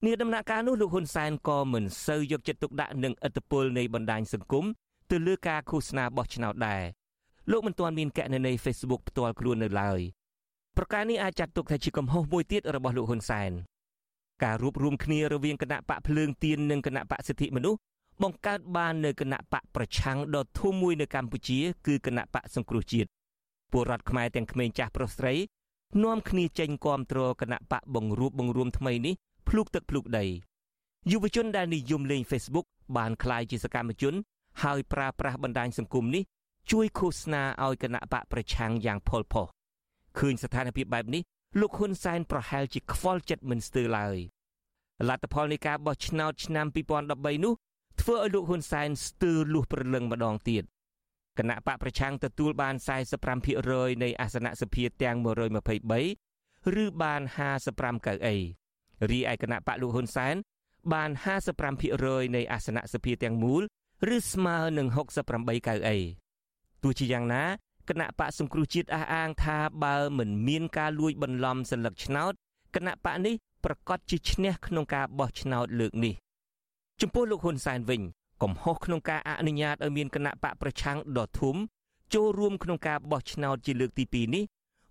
[0.06, 4.66] នាដំណាក់កាលនោះលោកហ៊ុនសែនក៏មិនសូវយកចិត្តទុកដាក់នឹងឥទ្ធិពលនៃបណ្ដាញសង្គម
[5.12, 6.84] ទៅលើការឃោសនាបោះឆ្នោតដែរ
[7.52, 10.00] លោកមិនទាន់មានកណនី Facebook ផ្ទាល់ខ្លួននៅឡើយ
[10.78, 13.52] ប្រការនេះអាចចាត់ទុកថាជាកំហុសមួយទៀតរបស់លោកហ៊ុនសែន
[14.44, 17.80] ការរួបរวมគ្នារវាងគណៈបកភ្លើងទៀននិងគណៈបកសិទ្ធិមនុស្ស
[18.24, 23.10] បង្កើតបាននៅគណៈបកប្រឆាំងដ៏ធំមួយនៅកម្ពុជាគឺគណៈបកសង្គ្រោះជាតិ
[23.72, 25.34] ពលរដ្ឋខ្មែរទាំងក្មេងចាស់ប្រុសស្រី
[26.04, 29.16] នាំគ្នាចេញគាំទ្រគណៈបកបង្រួបបង្រួមថ្មីនេះ
[29.48, 30.26] ភ្លុកទឹកភ្លុកដី
[31.12, 32.66] យុវជនដែលនិយមលេង Facebook
[32.98, 34.14] បានក្លាយជាសកម្មជន
[34.64, 36.24] ហើយប្រើប្រាស់បណ្ដាញសង្គមនេះ
[36.72, 39.48] ជួយឃោសនាឲ្យគណៈបកប្រឆាំងយ៉ាងផុលផុស
[40.20, 41.22] ឃើញស្ថានភាពបែបនេះ
[41.60, 44.18] លោកហ៊ុនសែនប្រហែលជាខ្វល់ចិត្តមិនស្ទើរឡើយ
[45.10, 46.66] លទ្ធផលនៃការបោះឆ្នោតឆ្នាំ
[47.06, 47.54] 2013នោះ
[48.02, 50.64] ធ្វើឲ្យលោកហ៊ុនសែនស្ទើរលុះព្រលឹងម្ដងទៀត
[51.38, 52.76] គណៈបកប្រឆាំងទទួលបាន
[53.40, 57.22] 45%នៃអាសនៈសភាទាំង123ឬបាន
[57.64, 58.38] 55កៅអី
[59.11, 60.35] រីឯគណៈបកលោកហ៊ុនសែន
[60.93, 61.11] បាន
[61.73, 63.63] 55%នៃអាសនៈសភាទាំងមូល
[64.15, 64.89] ឬស្មើនឹង
[65.29, 65.99] 68កៅអី
[66.83, 67.45] ទោះជាយ៉ាងណា
[67.89, 72.33] គណៈបកសង្គ្រោះជាតិអះអាងថាបើមិនមានការលួចបន្លំសัญลักษณ์ឆ្នោត
[72.75, 76.15] គណៈបកនេះប្រកាសជាឈ្នះក្នុងការបោះឆ្នោតលើកនេះ
[77.01, 78.03] ចំពោះលោកហ៊ុនសែនវិញ
[78.43, 81.57] កំហុសក្នុងការអនុញ្ញាតឲ្យមានគណៈបកប្រឆាំងដ៏ធំ
[82.15, 84.45] ចូលរួមក្នុងការបោះឆ្នោតជាលើកទី2នេះ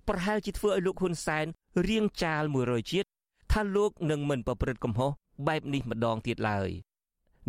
[0.08, 1.46] ប្រហែលជាធ្វើឲ្យលោកហ៊ុនសែន
[1.88, 3.08] រៀងចាល100ជាតិ
[3.57, 5.11] ថាលោកនឹងមិនប្រព្រឹត្តកំហុស
[5.49, 6.71] បែបនេះម្ដងទៀតឡើយ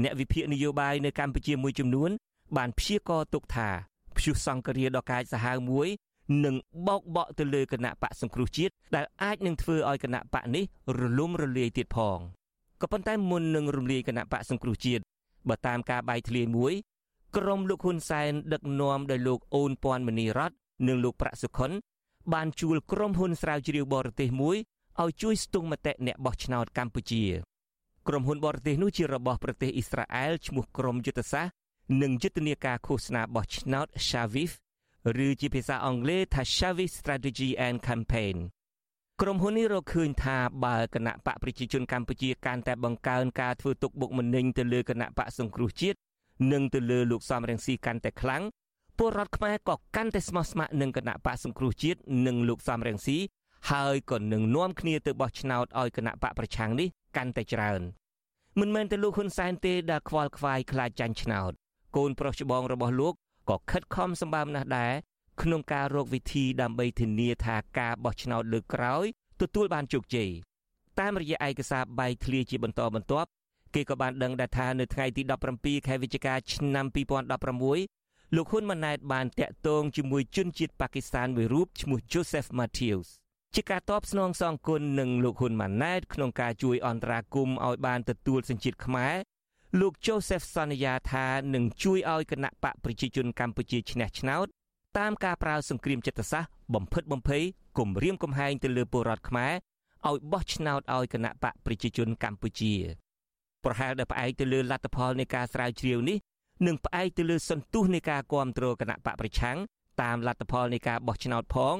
[0.03, 2.09] អ្នកវិភាគនយោបាយនៅកម្ពុជាមួយចំនួន
[2.57, 3.69] បានព្យាករទុកថា
[4.17, 5.87] ព្យុះសង្គ្រាដ៏កាចសាហាវមួយ
[6.45, 6.55] នឹង
[6.87, 10.63] បោកបក់ទៅលើគណៈបកសង្គ្រោះជាតិដែលអាចនឹងធ្វើឲ្យគណៈបកនេះ
[10.99, 12.19] រលំរលាយទៀតផង
[12.81, 15.03] ក៏ប៉ុន្តែមុននឹងរំលាយគណៈបកសង្គ្រោះជាតិ
[15.49, 16.73] បើតាមការបាយធ្លាយមួយ
[17.37, 20.51] ក្រុមលោកហ៊ុនសែនដឹកនាំដោយលោកអូនពាន់មនីរត
[20.87, 21.71] និងលោកប្រាក់សុខុន
[22.33, 24.57] បានជួលក្រុមហ៊ុនស្រាវជ្រាវបរទេសមួយ
[25.03, 27.23] ឲ្យជួយស្ទង់មតិអ្នកបោះឆ្នោតកម្ពុជា
[28.07, 31.53] ក្រុមហ៊ុនបរទេសនោះជារបស់ប្រទេសអ៊ីស្រាអែលឈ្មោះក្រុមយុទ្ធសាស្ត្រ
[32.01, 34.51] និងយុទ្ធនាការឃោសនាបោះឆ្នោត Shavif
[35.25, 38.37] ឬជាភាសាអង់គ្លេសថា Shavif Strategy and Campaign
[39.21, 45.97] ក្រុមហ៊ុននេះរកឃើញថាបើគណៈបកប្រជាជនកម្ពុជាកាន់តែបង្កើនការធ្វើទុកបុកម្នេញទៅលើគណៈបកសង្គ្រោះជាតិ
[46.51, 48.43] និងទៅលើលោកសំរងស៊ីកាន់តែខ្លាំង
[48.97, 53.17] ពលរដ្ឋខ្មែរក៏កាន់តែស្មោះស្ម័គ្រនឹងគណៈបកសង្គ្រោះជាតិនិងលោកសំរងស៊ី
[53.69, 56.87] ហើយក៏នឹងនាំគ្នាទៅបោះឆ្នោតឲ្យគណៈបកប្រឆាំងនេះ
[57.17, 57.81] កាន់តែច្រើន
[58.59, 61.51] មិនមែនតែលោកហ៊ុនសែនទេដែលខ្វល់ខ្វាយខ្លាចចាញ់ឆ្នោត
[61.95, 63.13] កូនប្រុសច្បងរបស់លោក
[63.49, 64.93] ក៏ខិតខំសម្បើមណាស់ដែរ
[65.41, 69.05] ក្នុងការរកវិធីដើម្បីធានាថាការបោះឆ្នោតលើកក្រោយ
[69.41, 70.29] ទទួលបានជោគជ័យ
[70.99, 73.29] តាមរយៈឯកសារបែកធ្លាយជាបន្តបន្ទាប់
[73.75, 75.21] គេក៏បានដឹងដែរថានៅថ្ងៃទី
[75.55, 76.85] 17ខែវិច្ឆិកាឆ្នាំ
[77.41, 83.09] 2016លោកហ៊ុនម៉ាណែតបានតាក់ទងជាមួយជនជាតិប៉ាគីស្ថានមួយរូបឈ្មោះ Joseph Matthews
[83.55, 89.15] ជាការតបស្នងសងគុណនឹងលោកហ៊ុនម៉ាណែតក្នុងការជួយអន្តរាគមន៍ឲ្យបានទទួលសញ្ជាតិខ្មែរ
[89.79, 94.47] លោក Joseph សន្យាថានឹងជួយឲ្យគណៈបកប្រជាជនកម្ពុជាឈ្នះឆ្នោត
[94.97, 97.43] តាមការប្រើសង្គ្រាមចិត្តសាស្ត្របំផិតបំភ័យ
[97.77, 99.53] គំរាមកំហែងទៅលើពលរដ្ឋខ្មែរ
[100.09, 102.73] ឲ្យបោះឆ្នោតឲ្យគណៈបកប្រជាជនកម្ពុជា
[103.63, 106.17] ប្រហែលដែលផ្អែកទៅលើលទ្ធផលនៃការស្រាវជ្រាវនេះ
[106.67, 109.57] និងផ្អែកទៅលើសន្ទុះនៃការគ្រប់គ្រងគណៈបកប្រឆាំង
[110.01, 111.75] តាមលទ្ធផលនៃការបោះឆ្នោតផង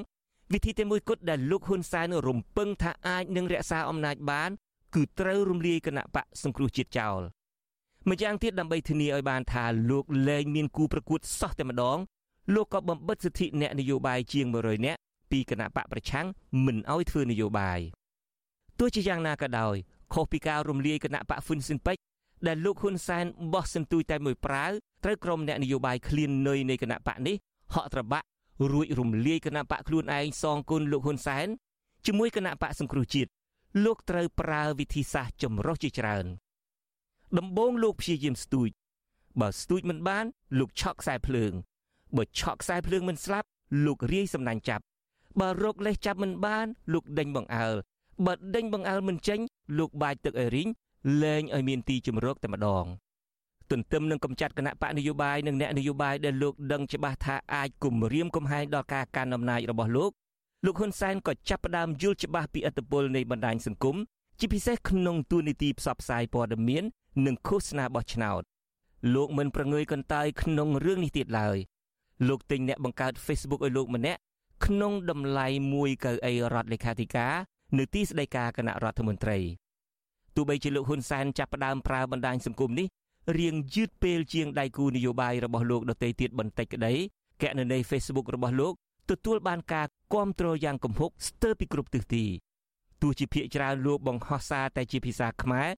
[0.52, 4.50] វិធីតែមួយគត់ដែលលោកហ៊ុនសែនរំពឹងថាអាចនឹងរក្សាអំណាចបាន
[4.94, 7.20] គឺត្រូវរំលាយគណៈបកសង្គ្រោះជាតិចោល
[8.08, 11.98] ម្យ៉ាងទៀតដើម្បីធានាឲ្យបានថាលោកលែងមានគូប្រកួតសោះតែម្ដង
[12.54, 16.26] លោកក៏បំបិទសិទ្ធិអ្នកនយោបាយជាង100នាក់ពីគណៈបកប្រឆាំង
[16.64, 17.80] មិនឲ្យធ្វើនយោបាយ
[18.78, 19.76] ទោះជាយ៉ាងណាក៏ដោយ
[20.14, 22.02] ខុសពីការរំលាយគណៈបកហ្វុនស៊ិនពេជ្រ
[22.46, 24.72] ដែលលោកហ៊ុនសែនបោះសន្ទូចតែមួយប្រាវ
[25.04, 27.36] ត្រូវក្រុមអ្នកនយោបាយឃ្លាននុយនៃគណៈបកនេះ
[27.74, 28.26] ហក់ត្របាក់
[28.72, 31.48] រួចរំលាយគណៈបកខ្លួនឯងសងគុណលោកហ៊ុនសែន
[32.06, 33.30] ជាមួយគណៈបកសង្គ្រោះជាតិ
[33.84, 36.26] លោកត្រូវប្រើវិធីសាស្ត្រចម្រុះជាច្រើន
[37.38, 38.70] ដំបូងលោកព្យាយាមស្ទូច
[39.40, 40.24] បើស្ទូចមិនបាន
[40.58, 41.52] លោកឆក់ខ្សែភ្លើង
[42.16, 43.46] បើឆក់ខ្សែភ្លើងមិនស្លាប់
[43.86, 44.84] លោករាយសំណាញ់ចាប់
[45.40, 47.76] បើរកលេសចាប់មិនបាន លោកដេញបង្អើល
[48.26, 49.40] បើដេញបង្អើលមិនចេញ
[49.78, 50.68] លោកបាចទឹកឲ្យរីង
[51.22, 52.84] លែងឲ្យមានទីជំរកតែម្ដង
[53.70, 60.10] ទន្ទឹមនឹងកំចាត់គណៈបកនយោបាយនិងអ្នកនយោបាយដែលលោកដឹងច្បាស់ថាអាចគំរាមកំហែងដល់ការកាន់អំណាចរបស់លោក
[60.64, 63.96] លោកហ៊ុនសែនក៏ចាប់ផ្ដើមយល់ច្បាស់ពីឥទ្ធិពលនៃបណ្ដាញសង្គម
[64.38, 66.84] ជាពិសេសក្នុងទូនីតិផ្សព្វផ្សាយព័ត៌មាន
[67.26, 68.42] និងឃោសនាបោះឆ្នោត
[69.14, 71.56] លោកមិនប្រងើយកន្តើយក្នុងរឿងនេះទៀតឡើយ
[72.28, 74.20] លោកទិញអ្នកបង្កើត Facebook ឲ្យលោកម្នាក់
[74.66, 77.34] ក្នុងតម្លៃមួយកៅអីរដ្ឋលេខាធិការ
[77.78, 79.38] នៅទីស្តីការគណៈរដ្ឋមន្ត្រី
[80.34, 82.86] ទោះបីជាលោកហ៊ុនសែនចាប់ផ្ដើមប្រើបណ្ដាញសង្គមនេះ
[83.36, 86.94] រៀងយឺតពេលជាងដៃគូនយោបាយរបស់លោកដទៃទៀតបន្តិចក្តី
[87.42, 88.74] កណន័យ Facebook របស់លោក
[89.10, 92.24] ទទួលបានការគ្រប់គ្រងយ៉ាងគំហុកស្ទើរពីគ្រប់ទិសទី
[93.02, 95.68] ទោះជាភាកច្រើនលោកបង្ហោះសារតែជាភាសាខ្មែរ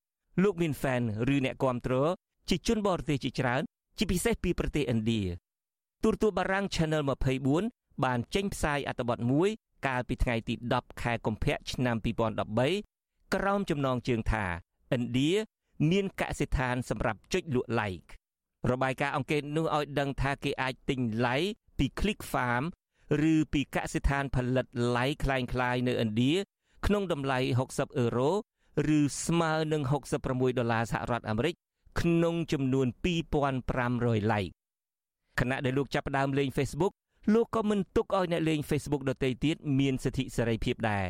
[0.43, 1.03] លោកមាន fan
[1.35, 2.11] ឬអ្នកគ្រប់គ្រង
[2.49, 3.63] ជាជនបរទេសជាច្រើន
[3.99, 5.23] ជាពិសេសពីប្រទេសឥណ្ឌា
[6.03, 7.03] ទូរទស្សន៍បារាំង Channel
[7.53, 9.49] 24បានចេញផ្សាយអត្ថបទមួយ
[9.87, 11.97] កាលពីថ្ងៃទី10ខែកុម្ភៈឆ្នាំ
[12.65, 14.45] 2013ក្រោមចំណងជើងថា
[14.95, 15.31] ឥណ្ឌា
[15.92, 18.10] មានកសិដ្ឋានសម្រាប់ចុចលក់ like
[18.72, 22.64] របាយការណ៍អង្កេតនោះឲ្យដឹងថាគេអាចទិញ like ពី Click Farm
[23.32, 24.66] ឬពីកសិដ្ឋានផលិត
[24.96, 26.34] like คล้ายៗនៅឥណ្ឌា
[26.86, 28.32] ក្នុងតម្លៃ60អឺរ៉ូ
[28.98, 29.82] ឬស្មើនឹង
[30.22, 31.56] 66ដុល្លារសហរដ្ឋអាមេរិក
[32.00, 32.88] ក្នុងចំនួន
[33.60, 34.54] 2500 like
[35.40, 36.94] ខណៈដែលលោកចាប់ផ្ដើមលេង Facebook
[37.34, 41.08] លោកក៏មិនទុកឲ្យអ្នកលេង Facebook ដទៃទៀតមានសិទ្ធិសេរីភាពដែរ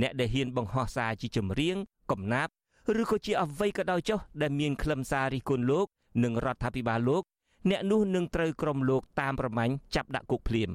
[0.00, 1.76] អ្នកដែលហ៊ានបង្ហោះសារជាចម្រៀង
[2.10, 2.52] កំណាព្យ
[2.99, 5.87] ឬក៏ជាអ្វីក៏ដោយចុះដែលមានខ្លឹមសាររិះគន់លោក
[6.23, 7.23] និងរដ្ឋាភិបាលលោក
[7.69, 10.69] អ្នកនោះនឹងត្រូវក្រុមលោកតាមប្រម៉ាញ់ចាប់ដាក់គុកភ្លាម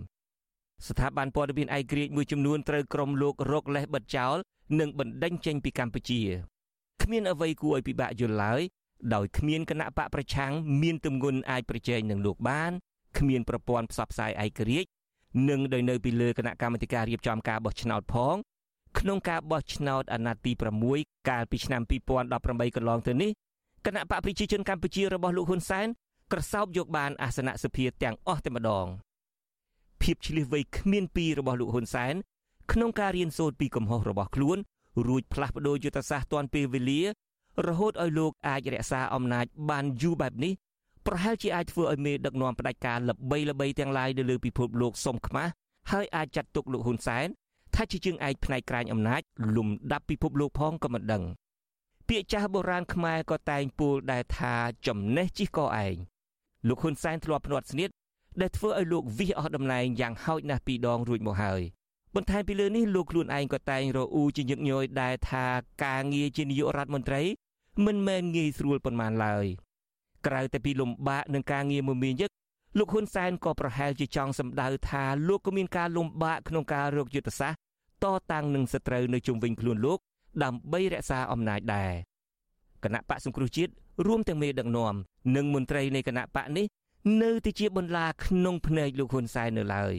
[0.86, 4.36] ស្ថាប័នព័ត៌មានឯករាជ្យមួយចំនួនត្រូវក្រុមលោករកលេសបិទចោល
[4.80, 6.20] និងបណ្ដេញចេញពីកម្ពុជា
[7.02, 8.60] គ្មានអ្វីគួរឲ្យពិបាកយល់ឡើយ
[9.14, 10.52] ដោយគ្មានគណៈបកប្រឆាំង
[10.82, 12.72] មានទម្ងន់អាចប្រជែងនឹងលោកបាន
[13.18, 14.88] គ្មានប្រព័ន្ធផ្សព្វផ្សាយឯករាជ្យ
[15.48, 18.36] និងដោយនៅពីលើគណៈកម្មាធិការរៀបចំការបោះឆ្នោតផង
[18.98, 20.52] ក្នុងការបោះឆ្នោតអាណត្តិទី
[20.90, 21.82] 6កាលពីឆ្នាំ
[22.28, 23.30] 2018កន្លងទៅនេះ
[23.86, 25.86] គណៈបកប្រជាជនកម្ពុជារបស់លោកហ៊ុនសែន
[26.32, 28.86] ក្រសោបយកបានអាសនៈសភាទាំងអស់តែម្ដង
[30.02, 32.14] ភាពឆ្លៀសវៃគ្មានពីររបស់លោកហ៊ុនសែន
[32.72, 34.58] ក្នុងការរៀនសូត្រពីកំហុសរបស់ខ្លួន
[35.06, 37.00] រួចផ្លាស់ប្ដូរយុទ្ធសាស្ត្រទាន់ពេលវេលា
[37.66, 40.52] រហូតឲ្យលោកអាចរក្សាអំណាចបានយូរបែបនេះ
[41.06, 45.52] ប្រហែលជាអាចធ្វើឲ្យមេដឹកនាំផ្ដាច់ការល្បីល្បីទាំងឡាយនៅលើពិភពលោកសុំខ្មាស់
[45.92, 47.26] ហើយអាចចាត់ទុកលោកហ៊ុនសែន
[47.76, 49.22] ថាជាជើងឯកផ្នែកក្រាញអំណាច
[49.56, 51.22] លំដាប់ពិភពលោកផងក៏មិនដឹង
[52.08, 54.54] ពាក្យចាស់បុរាណខ្មែរក៏តែងពោលដែរថា
[54.86, 55.94] ចំណេះជិះកឯង
[56.68, 57.90] លោកហ៊ុនសែនធ្លាប់ភ្នាត់ស្នៀត
[58.40, 61.62] ដែលធ្វើឲ្យលោកវិសអស់តំណែងយ៉ាងហោចណាស់ពីរដងរួចមកហើយ
[62.14, 65.44] បន្ថែមពីលើនេះលោកខ្លួនឯងក៏តែងរអ៊ូជាញឹកញយដែរថា
[65.84, 67.22] ការងារជានាយករដ្ឋមន្ត្រី
[67.86, 69.46] មិនមែនងាយស្រួលប៉ុន្មានឡើយ
[70.26, 72.30] ក្រៅតែពីលំបាកនឹងការងារមមាញឹក
[72.78, 77.65] លោកហ៊ុនសែនក៏ប្រហែលជាចង់សម្ដៅថាលោកក៏មានការលំបាកក្នុងការរកយុទ្ធសាស្ត្រ
[78.04, 79.98] តតាំងនឹងសត្រូវនៅជុំវិញខ្លួនលោក
[80.44, 81.92] ដើម្បីរក្សាអំណាចដែរ
[82.84, 83.72] គណៈបកសង្គ្រោះជាតិ
[84.06, 84.94] រួមទាំងមេដឹកនាំ
[85.36, 86.66] និងមន្ត្រីនៃគណៈបកនេះ
[87.22, 89.94] នៅតែជាបន្លាក្នុងភ្នែកលោកហ៊ុនសែននៅឡើយ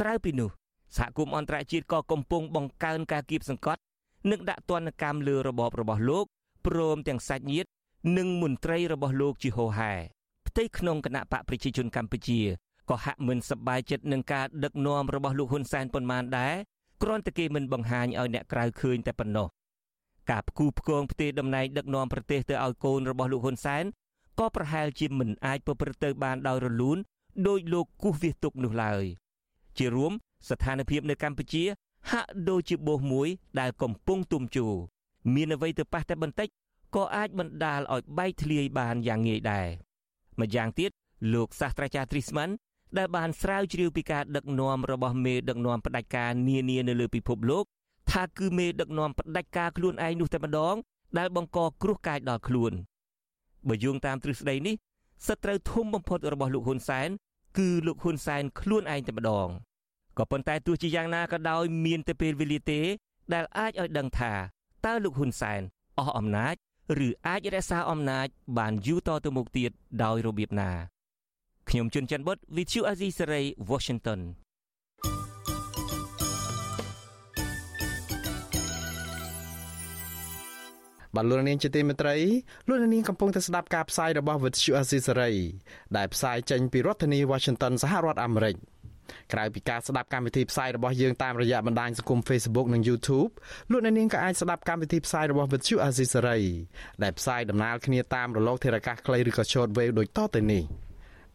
[0.00, 0.50] ក្រៅពីនោះ
[0.96, 3.80] សហគមន៍អន្តរជាតិក៏កំពុងបង្កើនការគៀបសង្កត់
[4.30, 6.24] និងដាក់ទណ្ឌកម្មលើរបបរបស់លោក
[6.66, 7.70] ព្រមទាំងសាច់ញាតិ
[8.18, 9.92] និងមន្ត្រីរបស់លោកជាហោហែ
[10.46, 12.40] ផ្ទៃក្នុងគណៈបកប្រជាជនកម្ពុជា
[12.90, 16.54] ក៏ហាក់មិនសប្បាយចិត្តនឹងការដឹកនាំរបស់លោកហ៊ុនសែនប៉ុន្មានដែរ
[17.02, 19.46] គ្រាន់តែគេមិនបង្ហាញឲ្យអ្នកក្រៅឃើញតែប៉ុណ្ណោះ
[20.30, 23.84] ការផ្គូផ្គងផ្ទេរតំណែងដឹកនាំប្រទេសទៅឲ្យកូនរបស់លោកហ៊ុនសែន
[24.38, 26.98] ក៏ប្រហែលជាមិនអាចប្រព្រឹត្តទៅបានដោយរលូន
[27.48, 29.04] ដោយលោកគូសវាសទុកនោះឡើយ
[29.78, 30.12] ជារួម
[30.48, 31.64] ស្ថានភាពនៅកម្ពុជា
[32.10, 33.28] ហាក់ដូចជាបោសមួយ
[33.60, 34.74] ដែលកំពុងទុំជូរ
[35.34, 36.48] មានអ្វីទៅប៉ះតែបន្តិច
[36.94, 39.68] ក៏អាចបណ្ដាលឲ្យបែកធ្លាយបានយ៉ាងងាយដែរ
[40.40, 40.90] ម្យ៉ាងទៀត
[41.34, 42.48] លោកសាស្ត្រាចារ្យទ្រីស្មាន
[42.98, 47.64] ដែលបានស្រាវជ្រាវពីការដឹកនាំរបស់មេដឹកនាំផ្ដាច់ការនានានៅលើពិភពលោក
[48.10, 50.76] ថាគឺមេដឹកនាំផ្ដាច់ការខ្លួនឯងនោះតែម្ដង
[51.18, 52.72] ដែលបង្កគ្រោះកាយដល់ខ្លួន
[53.68, 54.74] បើយោងតាមទ្រឹស្ដីនេះ
[55.28, 57.08] សត្រូវធំបំផុតរបស់លោកហ៊ុនសែន
[57.58, 59.48] គឺលោកហ៊ុនសែនខ្លួនឯងតែម្ដង
[60.18, 62.80] ក៏ប៉ុន្តែទោះជាយ៉ាងណាក៏ដោយមានតែពេលវេលាទេ
[63.34, 64.32] ដែលអាចឲ្យដឹងថា
[64.86, 65.60] តើលោកហ៊ុនសែន
[65.98, 66.54] អស់អំណាច
[67.06, 68.26] ឬអាចរក្សាអំណាច
[68.58, 69.70] បានយូរតទៅមុខទៀត
[70.02, 70.72] ដោយរបៀបណា
[71.70, 74.20] ខ្ញុំជុនច័ន្ទបុត With you Azizi Saray Washington
[81.16, 82.16] បាទលោកនាងជាទីមេត្រី
[82.68, 85.36] លោកនាងកំពុងតែស្ដាប់ការផ្សាយរបស់ With you Azizi Saray
[85.96, 88.56] ដែលផ្សាយចេញពីរដ្ឋធានី Washington សហរដ្ឋអាមេរិក
[89.32, 93.30] ក្រៅពីការស្ដាប់កម្មវិធីផ្សាយរបស់យើងតាមរយៈបណ្ដាញសង្គម Facebook និង YouTube
[93.70, 96.42] លោកអ្នកនាងក៏អាចស្ដាប់កម្មវិធីផ្សាយរបស់ Vuthu Azisari
[97.02, 100.64] ដែលផ្សាយដំណើរគ្នាតាមរលកធារកាសខ្លីឬក៏ Shortwave ដូចតទៅនេះ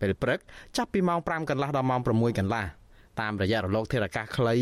[0.02, 0.40] ពេលព្រឹក
[0.78, 2.66] ចាប់ពីម៉ោង5កន្លះដល់ម៉ោង6កន្លះ
[3.22, 4.56] តាមរយៈរលកធារកាសខ្លី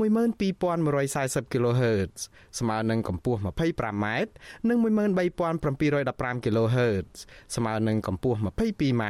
[0.00, 2.14] 12140 kHz
[2.58, 4.06] ស្មើនឹងកម្ពស់ 25m
[4.68, 7.06] និង13715 kHz
[7.56, 9.04] ស្មើនឹងកម្ពស់ 22m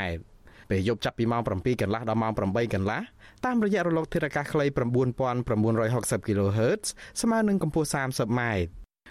[0.71, 3.01] ពេលយប់ចាប់ពីម៉ោង7កន្លះដល់ម៉ោង8កន្លះ
[3.45, 6.85] តាមរយៈរលកធារកាសខ្លី9960 kHz
[7.23, 8.43] ស្មើនឹងកម្ពស់ 30m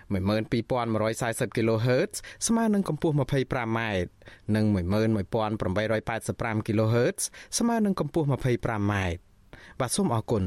[0.10, 2.14] 12140 kHz
[2.48, 3.80] ស្មើនឹងកម្ពស់ 25m
[4.56, 7.22] និង11885 kHz
[7.58, 8.94] ស្មើនឹងកម្ពស់ 25m
[9.80, 10.44] បាទសូមអរគុណ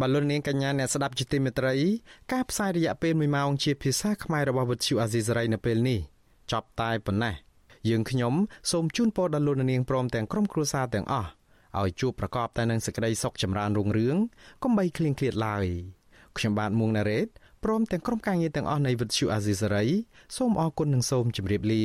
[0.00, 1.74] បលូននាងកញ្ញាអ្នកស្ដាប់ជាទីមេត្រី
[2.32, 6.00] ការផ្សាយរយៈពេល1ម៉ោងជាភាសាខ្មែររបស់វិទ្យុអាស៊ីសេរីនៅពេលនេះ
[6.52, 7.34] ចប់តែប៉ុណ្ណេះ
[7.88, 8.34] យើងខ្ញុំ
[8.70, 11.30] សូមជូនពរដល់លោកនាងព្រមទាំងក្រុមគ្រួសារទាំងអស់
[11.80, 14.16] ឲ្យជួបប្រកបតែនឹងសេចក្តីសុខចម្រើនរុងរឿង
[14.62, 15.66] កុំបីឃ្លៀងឃ្លាតឡើយ
[16.36, 17.28] ខ្ញុំបាទមួងណារ៉េត
[17.64, 19.86] ព្រមទាំងក្រុមការងារទាំងអស់នៃវិទ្យុអាស៊ីសេរី
[20.36, 21.84] សូមអរគុណនិងសូមជម្រាបលា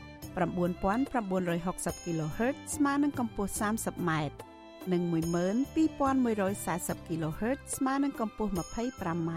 [0.35, 4.11] 9960 kHz ស្មើនឹងកម្ពស់ 30m
[4.93, 9.31] និង12140 kHz ស្មើនឹងកម្ពស់ 25m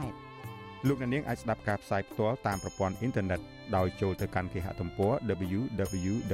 [0.89, 3.41] លោកអ្នកនាងអាចស្ដាប់ការផ្សាយផ្ទាល់តាមប្រព័ន្ធអ៊ីនធឺណិត
[3.77, 5.13] ដោយចូលទៅកាន់គេហទំព័រ
[5.61, 6.31] www.rfa.org/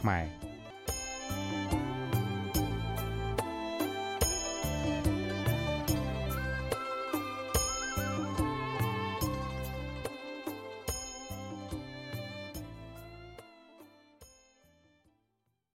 [0.00, 0.24] ខ្មែរ